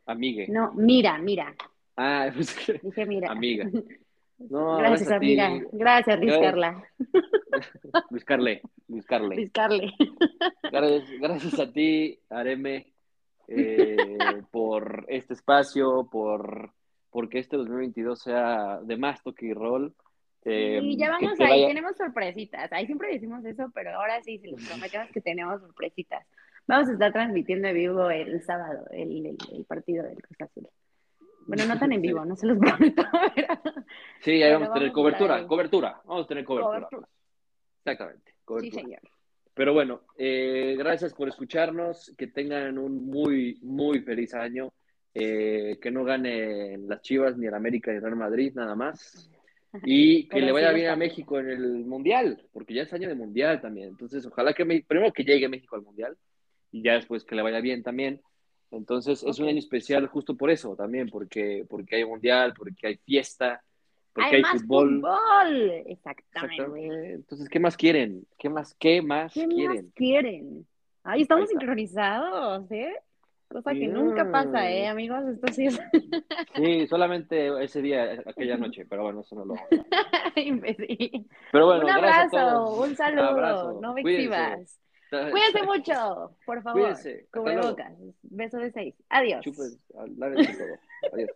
amigue. 0.07 0.49
No, 0.49 0.73
mira, 0.73 1.19
mira. 1.19 1.55
Ah, 1.97 2.31
pues, 2.35 2.57
dije 2.83 3.07
mira. 3.07 3.31
Amiga. 3.31 3.71
gracias, 4.49 5.11
amiga. 5.11 5.51
Gracias, 5.73 6.21
Luis 6.21 6.39
Carla. 6.39 6.85
Luis 8.11 8.25
Carle. 8.25 8.63
Luis 8.89 9.07
Carle. 9.07 9.37
Luis 9.37 9.53
Carle. 9.53 9.95
Gracias, 11.21 11.59
a 11.61 11.73
ti, 11.73 12.19
Areme, 12.31 12.93
eh, 13.49 13.97
por 14.51 15.05
este 15.09 15.35
espacio, 15.35 16.09
por 16.11 16.73
porque 17.11 17.41
este 17.41 17.57
2022 17.57 18.23
sea 18.23 18.79
de 18.83 18.97
más 18.97 19.23
toque 19.23 19.47
y 19.47 19.53
rol. 19.53 19.95
Eh, 20.45 20.81
y 20.83 20.97
ya 20.97 21.11
vamos 21.11 21.39
ahí, 21.41 21.67
tenemos 21.67 21.97
sorpresitas. 21.97 22.73
Ahí 22.73 22.87
siempre 22.87 23.13
decimos 23.13 23.45
eso, 23.45 23.71
pero 23.75 23.91
ahora 23.91 24.23
sí, 24.23 24.39
si 24.39 24.49
les 24.49 24.67
prometemos 24.67 25.11
que 25.11 25.21
tenemos 25.21 25.61
sorpresitas. 25.61 26.27
Vamos 26.67 26.89
a 26.89 26.93
estar 26.93 27.13
transmitiendo 27.13 27.69
en 27.69 27.75
vivo 27.75 28.11
el 28.11 28.41
sábado 28.43 28.87
el, 28.93 29.37
el 29.53 29.65
partido 29.65 30.05
del 30.05 30.23
Cruz 30.23 30.41
Azul. 30.41 30.69
Bueno, 31.51 31.67
no 31.67 31.79
tan 31.79 31.93
en 31.93 32.01
vivo, 32.01 32.25
no 32.25 32.37
se 32.37 32.47
los 32.47 32.59
prometo. 32.61 33.03
sí, 34.21 34.43
ahí 34.43 34.53
vamos 34.53 34.71
a 34.71 34.75
tener 34.75 34.93
cobertura, 34.93 35.47
cobertura, 35.47 36.01
vamos 36.07 36.25
a 36.25 36.29
tener 36.29 36.45
cobertura. 36.45 36.89
Exactamente, 37.85 38.35
Sí, 38.61 38.71
señor. 38.71 39.01
Pero 39.55 39.75
bueno, 39.75 40.03
eh, 40.17 40.77
gracias 40.79 41.13
por 41.13 41.29
escucharnos, 41.29 42.15
que 42.17 42.29
tengan 42.29 42.79
un 42.79 43.07
muy, 43.07 43.59
muy 43.63 44.01
feliz 44.01 44.33
año, 44.33 44.73
eh, 45.13 45.77
que 45.83 45.91
no 45.91 46.05
gane 46.05 46.79
las 46.79 47.03
Chivas 47.03 47.37
ni 47.37 47.47
el 47.47 47.55
América 47.55 47.91
ni 47.91 47.97
el 47.97 48.03
Real 48.03 48.17
Madrid, 48.17 48.53
nada 48.55 48.77
más. 48.77 49.29
Y 49.85 50.29
que 50.29 50.41
le 50.41 50.53
vaya 50.53 50.73
bien 50.73 50.91
a 50.91 50.97
México 50.97 51.39
en 51.39 51.51
el 51.51 51.85
Mundial, 51.85 52.47
porque 52.53 52.75
ya 52.75 52.83
es 52.83 52.93
año 52.93 53.09
de 53.09 53.15
Mundial 53.15 53.61
también. 53.61 53.89
Entonces, 53.89 54.25
ojalá 54.25 54.53
que 54.53 54.65
primero 54.65 55.13
que 55.13 55.25
llegue 55.25 55.49
México 55.49 55.77
al 55.77 55.83
Mundial 55.83 56.17
y 56.73 56.83
ya 56.83 56.95
después 56.95 57.25
que 57.25 57.35
le 57.35 57.43
vaya 57.43 57.61
bien 57.61 57.83
también. 57.83 58.21
Entonces 58.71 59.23
es 59.23 59.39
un 59.39 59.49
año 59.49 59.59
especial 59.59 60.07
justo 60.07 60.37
por 60.37 60.51
eso 60.51 60.77
también, 60.77 61.09
porque, 61.09 61.67
porque 61.69 61.97
hay 61.97 62.05
mundial, 62.05 62.55
porque 62.57 62.87
hay 62.87 62.97
fiesta, 62.97 63.63
porque 64.13 64.37
hay, 64.37 64.45
fútbol. 64.45 65.03
Exactamente. 65.87 67.15
Entonces, 67.15 67.49
¿qué 67.49 67.59
más 67.59 67.77
quieren? 67.77 68.27
¿Qué 68.39 68.49
más, 68.49 68.75
qué 68.75 69.03
más 69.03 69.33
¿Qué 69.35 69.47
quieren? 69.47 69.85
Más 69.85 69.95
quieren? 69.95 70.67
Ahí 71.03 71.23
estamos 71.23 71.49
sincronizados, 71.49 72.71
¿eh? 72.71 72.95
Cosa 73.49 73.73
que 73.73 73.89
nunca 73.89 74.31
pasa, 74.31 74.71
¿eh, 74.71 74.87
amigos? 74.87 75.27
Esto 75.27 75.53
sí 75.53 75.67
es... 75.67 75.81
Sí, 76.55 76.87
solamente 76.87 77.65
ese 77.65 77.83
día, 77.83 78.23
aquella 78.25 78.57
noche, 78.57 78.87
pero 78.89 79.03
bueno, 79.03 79.23
eso 79.23 79.35
no 79.35 79.45
lo... 79.45 79.55
Pero 81.53 81.67
bueno, 81.67 81.85
un 81.85 81.91
abrazo, 81.91 82.81
un 82.81 82.95
saludo, 82.95 83.81
no 83.81 83.95
me 83.95 84.03
exhibas. 84.03 84.81
Cuídense 85.11 85.63
mucho, 85.65 86.37
por 86.47 86.63
favor. 86.63 86.81
Cuídense. 86.83 87.27
Cubrebocas. 87.33 87.93
Beso 88.23 88.59
de 88.59 88.71
seis. 88.71 88.95
Adiós. 89.09 89.45
Chupes, 89.45 89.79
todo. 89.93 91.13
Adiós. 91.13 91.31